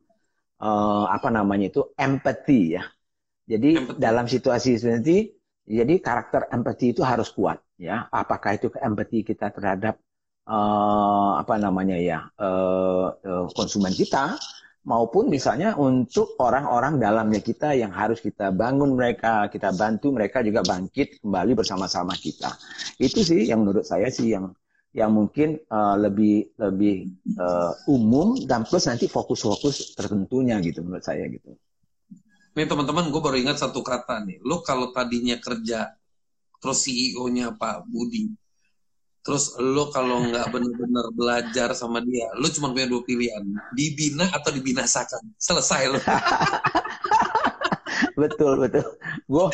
[0.59, 2.83] uh, apa namanya itu empathy ya.
[3.47, 3.99] Jadi empathy.
[4.03, 5.31] dalam situasi seperti
[5.67, 8.11] jadi karakter empathy itu harus kuat ya.
[8.11, 9.99] Apakah itu empathy kita terhadap
[10.47, 14.39] uh, apa namanya ya uh, uh, konsumen kita
[14.87, 20.63] maupun misalnya untuk orang-orang dalamnya kita yang harus kita bangun mereka, kita bantu mereka juga
[20.63, 22.55] bangkit kembali bersama-sama kita.
[23.03, 24.55] Itu sih yang menurut saya sih yang
[24.97, 31.27] yang mungkin uh, lebih lebih uh, umum dan plus nanti fokus-fokus tertentunya gitu menurut saya
[31.29, 31.53] gitu.
[32.57, 34.41] Nih teman-teman, gue baru ingat satu kata nih.
[34.41, 35.93] Lo kalau tadinya kerja
[36.57, 38.33] terus CEO-nya Pak Budi,
[39.27, 43.43] terus lo kalau nggak benar-benar belajar sama dia lo cuma punya dua pilihan
[43.75, 45.99] dibina atau dibinasakan selesai lo
[48.21, 48.87] betul betul
[49.27, 49.47] gue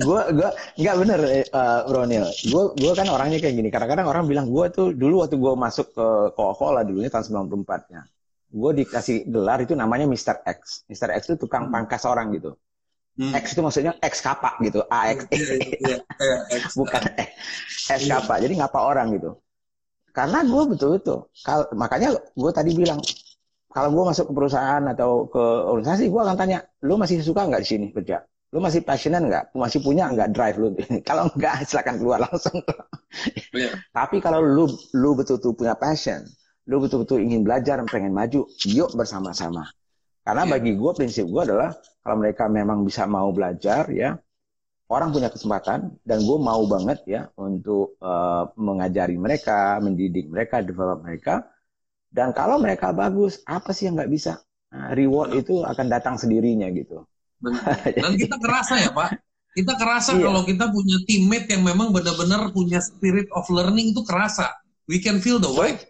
[0.00, 0.50] gue gue
[0.80, 1.20] nggak bener
[1.52, 5.36] uh, Ronil gue gue kan orangnya kayak gini kadang-kadang orang bilang gue tuh dulu waktu
[5.36, 8.00] gue masuk ke Coca-Cola dulunya tahun 94 nya
[8.48, 10.40] gue dikasih gelar itu namanya Mr.
[10.40, 11.12] X Mr.
[11.20, 11.74] X itu tukang hmm.
[11.74, 12.56] pangkas orang gitu
[13.18, 13.34] Hmm.
[13.34, 15.26] X itu maksudnya X kapak gitu, AX.
[15.34, 16.00] Yeah, yeah,
[16.54, 17.02] yeah, Bukan
[17.90, 18.38] X kapak.
[18.38, 19.34] Jadi ngapa orang gitu.
[20.14, 21.26] Karena gue betul-betul.
[21.74, 23.02] Makanya gue tadi bilang,
[23.74, 27.62] kalau gue masuk ke perusahaan atau ke organisasi, gue akan tanya, lu masih suka nggak
[27.66, 28.22] di sini kerja?
[28.54, 29.44] Lu masih passionate nggak?
[29.52, 30.68] Masih punya nggak drive lu?
[31.08, 32.58] kalau nggak, silakan keluar langsung.
[33.98, 36.22] Tapi kalau lu lu betul-betul punya passion,
[36.70, 39.66] lu betul-betul ingin belajar, pengen maju, yuk bersama-sama.
[40.28, 40.52] Karena yeah.
[40.52, 41.72] bagi gue prinsip gue adalah
[42.04, 44.12] kalau mereka memang bisa mau belajar ya
[44.88, 51.04] orang punya kesempatan dan gue mau banget ya untuk uh, mengajari mereka, mendidik mereka, develop
[51.04, 51.48] mereka.
[52.08, 54.40] Dan kalau mereka bagus, apa sih yang nggak bisa?
[54.72, 57.04] Nah, reward itu akan datang sendirinya gitu.
[58.04, 59.16] Dan kita kerasa ya Pak,
[59.56, 60.28] kita kerasa iya.
[60.28, 64.56] kalau kita punya teammate yang memang benar-benar punya spirit of learning itu kerasa.
[64.88, 65.84] We can feel the vibe.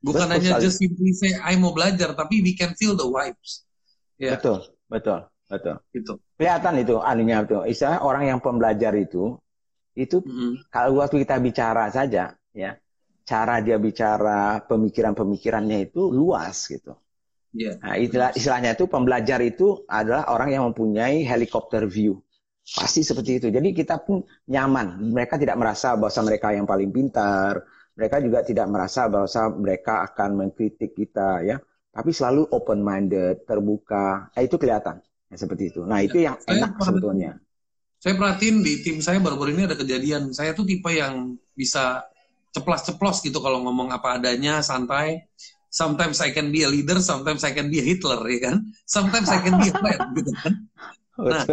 [0.00, 0.64] Bukan betul hanya sekali.
[0.64, 3.68] just simply say I mau belajar, tapi we can feel the vibes.
[4.16, 4.40] Yeah.
[4.40, 5.76] Betul, betul, betul.
[5.92, 6.12] Itu.
[6.40, 7.60] Kelihatan itu anunya itu.
[7.68, 9.36] Istilah orang yang pembelajar itu,
[9.92, 10.52] itu mm -hmm.
[10.72, 12.70] kalau waktu kita bicara saja, ya,
[13.28, 16.96] cara dia bicara, pemikiran-pemikirannya itu luas gitu.
[17.52, 17.76] Yeah.
[17.82, 22.22] Nah, istilah, istilahnya itu pembelajar itu adalah orang yang mempunyai helikopter view.
[22.62, 23.46] Pasti seperti itu.
[23.50, 25.10] Jadi kita pun nyaman.
[25.10, 29.28] Mereka tidak merasa bahwa mereka yang paling pintar, mereka juga tidak merasa bahwa
[29.58, 31.56] mereka akan mengkritik kita ya.
[31.90, 34.30] Tapi selalu open minded terbuka.
[34.38, 35.82] Eh, itu kelihatan ya, seperti itu.
[35.82, 37.32] Nah itu yang saya enak sebetulnya.
[38.00, 40.30] Saya perhatiin di tim saya baru-baru ini ada kejadian.
[40.32, 42.06] Saya tuh tipe yang bisa
[42.54, 45.28] ceplas-ceplos gitu kalau ngomong apa adanya santai.
[45.70, 48.56] Sometimes I can be a leader sometimes I can be a Hitler ya kan?
[48.90, 50.52] Sometimes I can be a friend gitu kan?
[51.14, 51.44] Nah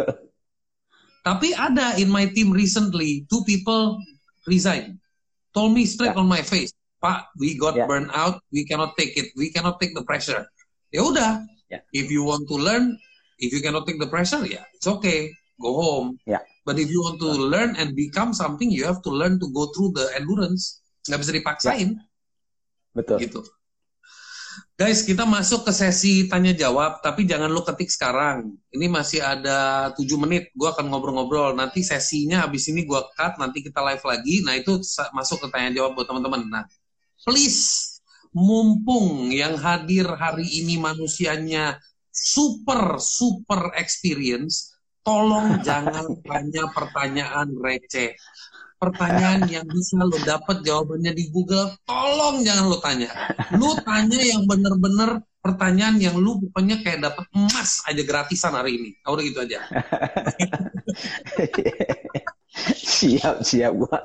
[1.28, 4.00] tapi ada in my team recently two people
[4.48, 4.96] resign
[5.58, 6.22] told me straight yeah.
[6.22, 6.70] on my face,
[7.02, 7.90] Pak, we got yeah.
[7.90, 10.46] burned out, we cannot take it, we cannot take the pressure.
[10.94, 11.82] Ya udah, yeah.
[11.90, 12.94] if you want to learn,
[13.42, 16.14] if you cannot take the pressure, ya yeah, it's okay, go home.
[16.30, 16.46] Yeah.
[16.62, 17.50] But if you want to yeah.
[17.50, 20.78] learn and become something, you have to learn to go through the endurance.
[21.10, 21.88] Nggak bisa dipaksain.
[21.98, 22.06] Yeah.
[22.94, 23.18] Betul.
[23.18, 23.40] Gitu.
[24.78, 28.54] Guys, kita masuk ke sesi tanya jawab, tapi jangan lu ketik sekarang.
[28.70, 31.50] Ini masih ada 7 menit, gue akan ngobrol-ngobrol.
[31.58, 34.38] Nanti sesinya habis ini gue cut, nanti kita live lagi.
[34.46, 34.78] Nah itu
[35.10, 36.46] masuk ke tanya jawab buat teman-teman.
[36.46, 36.64] Nah,
[37.26, 37.98] please,
[38.30, 41.82] mumpung yang hadir hari ini manusianya
[42.14, 48.14] super, super experience, tolong jangan tanya pertanyaan receh
[48.78, 53.10] pertanyaan yang bisa lo dapat jawabannya di Google, tolong jangan lo tanya.
[53.58, 58.90] Lo tanya yang bener-bener pertanyaan yang lu pokoknya kayak dapat emas aja gratisan hari ini.
[59.02, 59.58] Udah gitu aja.
[62.74, 63.98] siap, siap gua.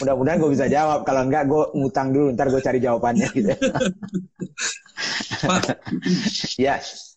[0.00, 1.04] Mudah-mudahan gue bisa jawab.
[1.04, 3.52] Kalau enggak gue ngutang dulu, ntar gue cari jawabannya gitu.
[6.68, 7.16] yes.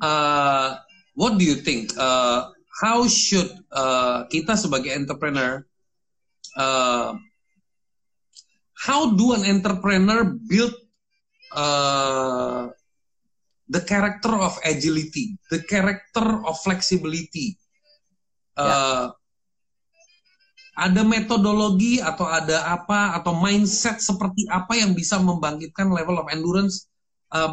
[0.00, 0.80] Uh,
[1.18, 1.92] what do you think?
[1.98, 2.50] Uh,
[2.80, 5.60] how should uh, kita sebagai entrepreneur
[6.56, 7.12] uh,
[8.80, 10.72] how do an entrepreneur build
[11.52, 12.72] uh,
[13.68, 17.60] the character of agility, the character of flexibility?
[18.56, 19.06] Uh, yeah.
[20.80, 26.88] Ada metodologi atau ada apa atau mindset seperti apa yang bisa membangkitkan level of endurance
[27.36, 27.52] uh,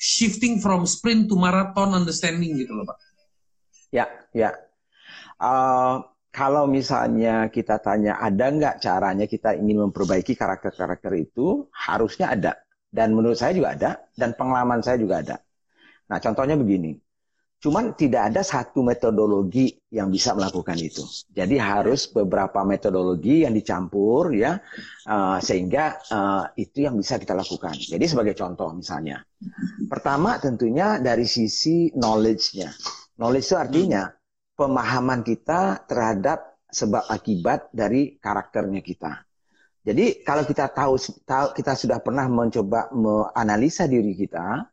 [0.00, 2.98] shifting from sprint to marathon understanding gitu loh pak?
[3.92, 4.56] Ya, ya.
[5.42, 12.52] Uh, kalau misalnya kita tanya ada nggak caranya kita ingin memperbaiki karakter-karakter itu, harusnya ada.
[12.92, 15.36] Dan menurut saya juga ada, dan pengalaman saya juga ada.
[16.08, 16.94] Nah, contohnya begini.
[17.62, 21.06] Cuman tidak ada satu metodologi yang bisa melakukan itu.
[21.30, 24.58] Jadi harus beberapa metodologi yang dicampur ya
[25.06, 27.78] uh, sehingga uh, itu yang bisa kita lakukan.
[27.78, 29.22] Jadi sebagai contoh misalnya,
[29.86, 32.74] pertama tentunya dari sisi knowledge-nya.
[33.22, 34.10] Knowledge itu artinya
[34.54, 39.24] pemahaman kita terhadap sebab akibat dari karakternya kita.
[39.82, 40.94] Jadi kalau kita tahu,
[41.26, 44.72] tahu kita sudah pernah mencoba menganalisa diri kita,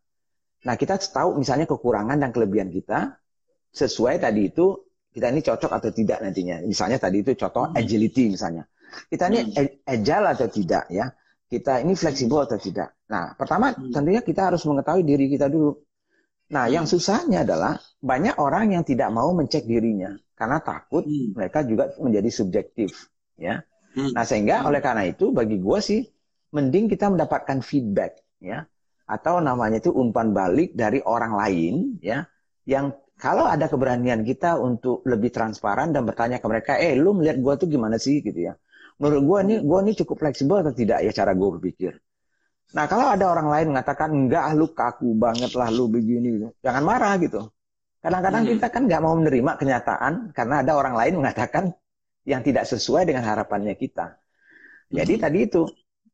[0.68, 3.16] Nah, kita tahu misalnya kekurangan dan kelebihan kita
[3.72, 4.76] sesuai tadi itu
[5.10, 6.60] kita ini cocok atau tidak nantinya.
[6.68, 7.80] Misalnya tadi itu contoh hmm.
[7.80, 8.68] agility misalnya.
[9.08, 9.88] Kita ini hmm.
[9.88, 11.08] agile atau tidak ya.
[11.50, 13.08] Kita ini fleksibel atau tidak.
[13.10, 13.90] Nah, pertama hmm.
[13.96, 15.80] tentunya kita harus mengetahui diri kita dulu.
[16.50, 21.94] Nah, yang susahnya adalah banyak orang yang tidak mau mencek dirinya karena takut mereka juga
[22.02, 23.62] menjadi subjektif ya.
[24.16, 26.02] Nah, sehingga oleh karena itu bagi gue sih
[26.56, 28.66] mending kita mendapatkan feedback ya.
[29.10, 32.26] Atau namanya itu umpan balik dari orang lain ya
[32.66, 37.38] yang kalau ada keberanian kita untuk lebih transparan dan bertanya ke mereka, eh lu melihat
[37.44, 38.24] gua tuh gimana sih?
[38.24, 38.56] gitu ya.
[38.96, 42.00] Menurut gua ini gua ini cukup fleksibel atau tidak ya cara gua berpikir.
[42.70, 46.48] Nah kalau ada orang lain mengatakan enggak lu kaku banget lah lu begini, gitu.
[46.62, 47.50] jangan marah gitu.
[48.00, 48.52] Kadang-kadang hmm.
[48.56, 51.74] kita kan nggak mau menerima kenyataan karena ada orang lain mengatakan
[52.24, 54.16] yang tidak sesuai dengan harapannya kita.
[54.94, 55.22] Jadi hmm.
[55.22, 55.62] tadi itu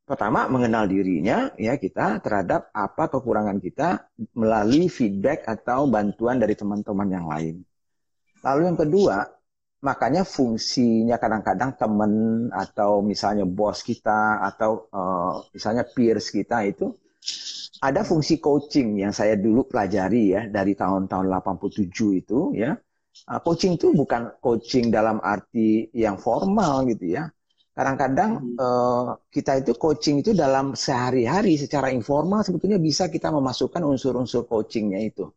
[0.06, 7.10] pertama mengenal dirinya ya kita terhadap apa kekurangan kita melalui feedback atau bantuan dari teman-teman
[7.10, 7.56] yang lain.
[8.46, 9.26] Lalu yang kedua,
[9.88, 12.14] makanya fungsinya kadang-kadang teman
[12.50, 16.90] atau misalnya bos kita atau uh, misalnya peers kita itu
[17.86, 22.74] ada fungsi coaching yang saya dulu pelajari ya dari tahun-tahun 87 itu ya.
[23.30, 27.32] Uh, coaching itu bukan coaching dalam arti yang formal gitu ya
[27.76, 34.48] Kadang-kadang uh, kita itu coaching itu dalam sehari-hari secara informal sebetulnya bisa kita memasukkan unsur-unsur
[34.48, 35.28] coachingnya itu.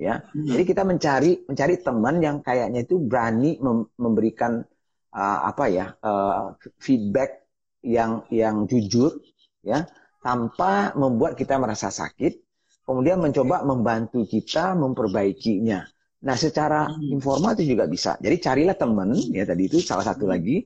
[0.00, 0.48] Ya, hmm.
[0.48, 4.64] jadi kita mencari mencari teman yang kayaknya itu berani mem memberikan
[5.12, 7.44] uh, apa ya uh, feedback
[7.84, 9.20] yang yang jujur,
[9.60, 9.84] ya,
[10.24, 12.40] tanpa membuat kita merasa sakit,
[12.88, 15.84] kemudian mencoba membantu kita memperbaikinya.
[16.22, 17.18] Nah, secara hmm.
[17.18, 18.14] informal itu juga bisa.
[18.16, 20.32] Jadi carilah teman, ya tadi itu salah satu hmm.
[20.32, 20.56] lagi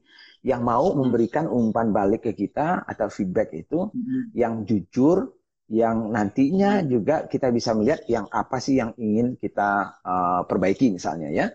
[0.47, 3.91] yang mau memberikan umpan balik ke kita atau feedback itu
[4.31, 5.35] yang jujur,
[5.67, 11.35] yang nantinya juga kita bisa melihat yang apa sih yang ingin kita uh, perbaiki misalnya
[11.35, 11.47] ya.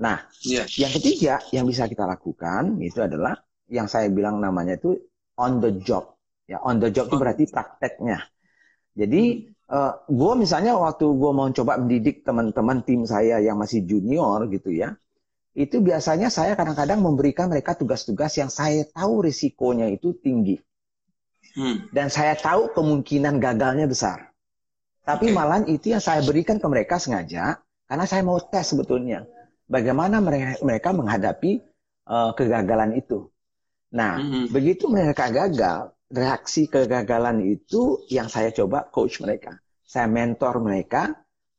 [0.00, 0.66] Nah, yeah.
[0.74, 3.38] yang ketiga yang bisa kita lakukan itu adalah
[3.70, 4.98] yang saya bilang namanya itu
[5.38, 6.18] on the job.
[6.50, 8.26] Ya, on the job itu berarti prakteknya.
[8.98, 9.70] Jadi hmm.
[9.70, 14.74] uh, gue misalnya waktu gue mau coba mendidik teman-teman tim saya yang masih junior gitu
[14.74, 14.98] ya,
[15.54, 20.58] itu biasanya saya kadang-kadang memberikan mereka tugas-tugas yang saya tahu risikonya itu tinggi.
[21.56, 21.90] Hmm.
[21.90, 24.30] Dan saya tahu kemungkinan gagalnya besar.
[25.02, 25.34] Tapi okay.
[25.34, 27.58] malah itu yang saya berikan ke mereka sengaja
[27.90, 29.26] karena saya mau tes sebetulnya
[29.70, 31.62] bagaimana mereka, mereka menghadapi
[32.10, 33.30] uh, kegagalan itu.
[33.94, 34.54] Nah, hmm.
[34.54, 39.58] begitu mereka gagal, reaksi kegagalan itu yang saya coba coach mereka.
[39.86, 41.10] Saya mentor mereka,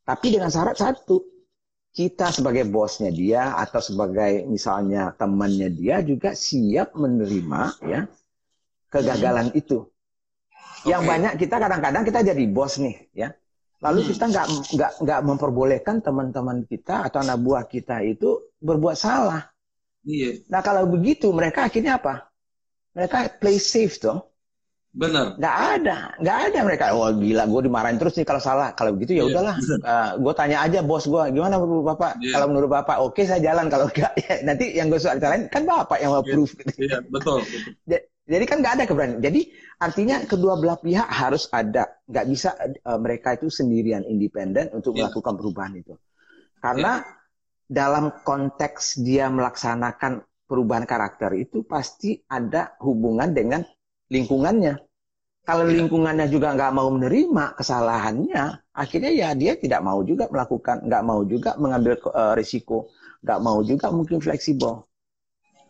[0.08, 1.20] tapi dengan syarat satu,
[1.92, 8.08] kita sebagai bosnya dia atau sebagai misalnya temannya dia juga siap menerima ya
[8.92, 9.62] kegagalan hmm.
[9.62, 9.88] itu.
[10.84, 13.30] Yang banyak kita kadang-kadang kita jadi bos nih ya.
[13.82, 14.10] Lalu hmm.
[14.14, 19.50] kita nggak nggak nggak memperbolehkan teman-teman kita atau anak buah kita itu berbuat salah.
[20.06, 20.46] Iya.
[20.52, 22.30] Nah kalau begitu mereka akhirnya apa?
[22.94, 24.22] Mereka play safe dong.
[24.92, 25.39] Benar.
[25.39, 26.84] Nggak ada, nggak ada mereka.
[26.92, 28.76] Wah oh, gila, gue dimarahin terus nih kalau salah.
[28.76, 29.56] Kalau begitu ya iya, udahlah.
[29.56, 29.80] Yeah.
[29.88, 32.20] Uh, gue tanya aja bos gue, gimana menurut bapak?
[32.20, 32.36] Yeah.
[32.36, 33.72] Kalau menurut bapak, oke okay, saya jalan.
[33.72, 36.52] Kalau enggak, ya, nanti yang gue soal lain kan bapak yang approve.
[36.60, 36.88] Iya, yeah.
[36.92, 37.39] yeah, betul.
[38.32, 39.20] Jadi kan nggak ada keberanian.
[39.20, 42.00] Jadi artinya kedua belah pihak harus ada.
[42.08, 42.50] Nggak bisa
[42.88, 45.12] uh, mereka itu sendirian independen untuk yeah.
[45.12, 45.94] melakukan perubahan itu.
[46.64, 47.68] Karena yeah.
[47.68, 53.68] dalam konteks dia melaksanakan perubahan karakter itu pasti ada hubungan dengan
[54.08, 54.80] lingkungannya.
[55.42, 55.74] Kalau ya.
[55.84, 61.26] lingkungannya juga nggak mau menerima kesalahannya, akhirnya ya dia tidak mau juga melakukan, nggak mau
[61.26, 62.94] juga mengambil uh, risiko,
[63.26, 64.86] nggak mau juga mungkin fleksibel.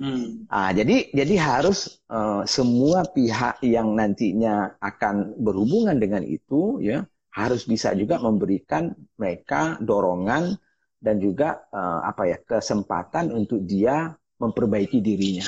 [0.02, 0.50] Hmm.
[0.50, 7.70] Ah, jadi jadi harus uh, semua pihak yang nantinya akan berhubungan dengan itu ya harus
[7.70, 10.58] bisa juga memberikan mereka dorongan
[10.98, 14.10] dan juga uh, apa ya kesempatan untuk dia
[14.42, 15.46] memperbaiki dirinya.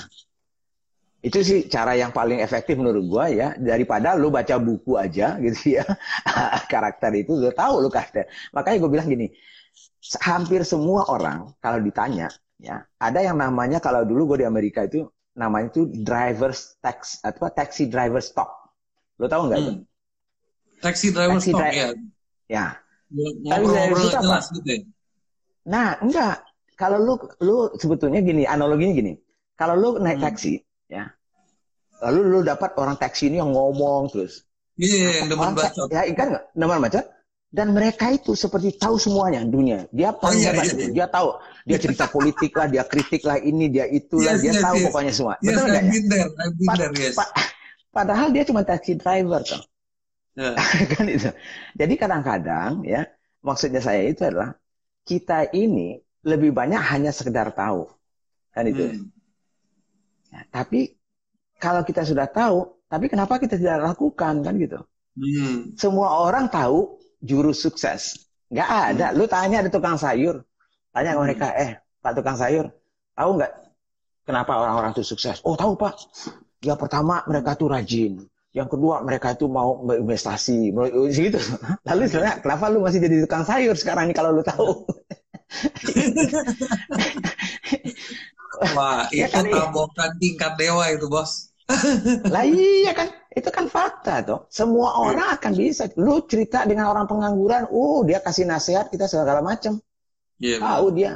[1.25, 5.81] Itu sih cara yang paling efektif menurut gua ya daripada lu baca buku aja gitu
[5.81, 5.85] ya
[6.71, 8.29] karakter itu lu tahu lu karakter.
[8.53, 9.33] Makanya gue bilang gini,
[10.21, 12.29] hampir semua orang kalau ditanya
[12.61, 17.49] ya ada yang namanya kalau dulu gue di Amerika itu namanya itu driver's tax atau
[17.49, 18.49] taxi driver stock.
[19.17, 19.65] Lo tahu nggak hmm.
[19.65, 19.73] itu?
[20.81, 21.87] Taxi driver taxi stock dri ya.
[22.49, 22.65] Ya.
[23.41, 24.37] Driver stock apa?
[24.53, 24.81] Gitu ya?
[25.69, 26.43] Nah, enggak.
[26.73, 29.13] Kalau lu lu sebetulnya gini, analoginya gini.
[29.53, 30.27] Kalau lu naik Hmm.
[30.27, 30.53] taksi,
[30.89, 31.05] ya.
[32.01, 34.43] Lalu lu dapat orang taksi ini yang ngomong terus.
[34.75, 35.87] Iya, yeah, yang demen Orang ta- bacot.
[35.93, 36.43] Ya, kan enggak?
[36.57, 37.05] Demen bacot.
[37.53, 39.85] Dan mereka itu seperti tahu semuanya dunia.
[39.93, 40.81] Dia paling iya, hebat iya, itu.
[40.89, 40.93] iya.
[40.97, 41.27] Dia tahu.
[41.69, 44.85] Dia cerita politik lah, dia kritik lah ini, dia itulah, Yes, dia yes, tahu yes.
[44.89, 45.33] pokoknya semua.
[45.37, 46.25] Yes, Betul enggak I've ya?
[46.65, 47.13] Pa- yes.
[47.13, 47.33] pa-
[47.93, 49.45] padahal dia cuma taxi driver.
[50.33, 50.57] Ya.
[50.97, 51.29] kan itu.
[51.77, 53.05] Jadi kadang-kadang ya,
[53.45, 54.57] maksudnya saya itu adalah
[55.05, 57.85] kita ini lebih banyak hanya sekedar tahu.
[58.49, 58.81] Kan itu.
[58.81, 59.13] Hmm.
[60.33, 60.97] Ya, tapi
[61.61, 64.81] kalau kita sudah tahu, tapi kenapa kita tidak lakukan kan gitu?
[65.13, 65.77] Hmm.
[65.77, 68.29] Semua orang tahu jurus sukses.
[68.53, 69.05] Nggak ada.
[69.17, 70.43] Lu tanya ada tukang sayur,
[70.93, 71.25] tanya ke Hmm.
[71.25, 71.71] mereka, eh
[72.03, 72.65] Pak tukang sayur,
[73.17, 73.51] tahu nggak
[74.27, 75.39] kenapa orang-orang itu sukses?
[75.47, 75.93] Oh tahu Pak.
[76.63, 78.13] Yang pertama mereka tuh rajin.
[78.53, 80.69] Yang kedua mereka itu mau berinvestasi,
[81.33, 81.39] gitu.
[81.89, 84.85] Lalu sebenarnya kenapa lu masih jadi tukang sayur sekarang ini kalau lu tahu?
[88.75, 91.52] Wah, Ya itu kan, tabokan tingkat dewa itu, bos.
[92.33, 94.39] Lah iya kan, itu kan fakta toh.
[94.49, 95.89] Semua orang akan bisa.
[95.97, 99.79] Lu cerita dengan orang pengangguran, oh dia kasih nasihat kita segala macam.
[100.39, 101.11] Iya, Tahu dia.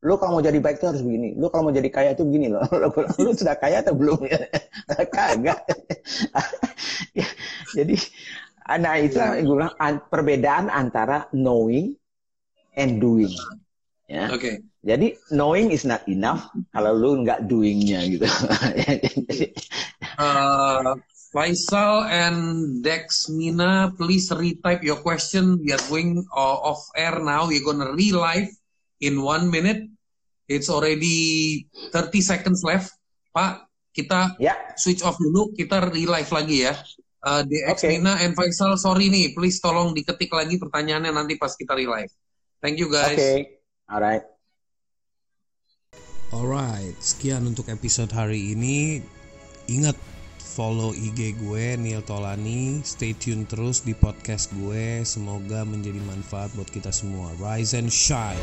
[0.00, 1.36] Lu kalau mau jadi baik tuh harus begini.
[1.36, 2.64] Lu kalau mau jadi kaya tuh begini loh.
[3.24, 4.16] Lu sudah kaya atau belum?
[5.14, 5.60] Kagak.
[7.12, 7.28] Ya,
[7.76, 7.94] jadi,
[8.80, 9.44] nah itu Iya.
[9.44, 11.92] gue bilang an- perbedaan antara knowing
[12.78, 13.30] and doing.
[14.08, 14.32] Ya.
[14.32, 14.69] Oke.
[14.80, 18.24] Jadi knowing is not enough kalau lu nggak doingnya gitu.
[20.20, 20.96] Uh,
[21.32, 22.38] Faisal and
[22.84, 25.60] Dexmina, please retype your question.
[25.62, 27.46] We are going uh, off air now.
[27.48, 28.50] We're gonna relive
[29.04, 29.86] in one minute.
[30.50, 31.64] It's already
[31.94, 32.92] 30 seconds left.
[33.30, 35.54] Pak, kita ya, switch off dulu.
[35.54, 36.74] Kita relive lagi ya.
[37.20, 37.52] Uh, Oke.
[37.52, 39.36] Dexmina and Faisal, sorry nih.
[39.36, 42.10] Please tolong diketik lagi pertanyaannya nanti pas kita relive.
[42.64, 43.20] Thank you oke, guys.
[43.86, 44.24] alright.
[46.30, 49.02] Alright, sekian untuk episode hari ini.
[49.66, 49.98] Ingat
[50.38, 52.86] follow IG gue Neil Tolani.
[52.86, 55.02] Stay tune terus di podcast gue.
[55.02, 57.34] Semoga menjadi manfaat buat kita semua.
[57.42, 58.38] Rise and shine.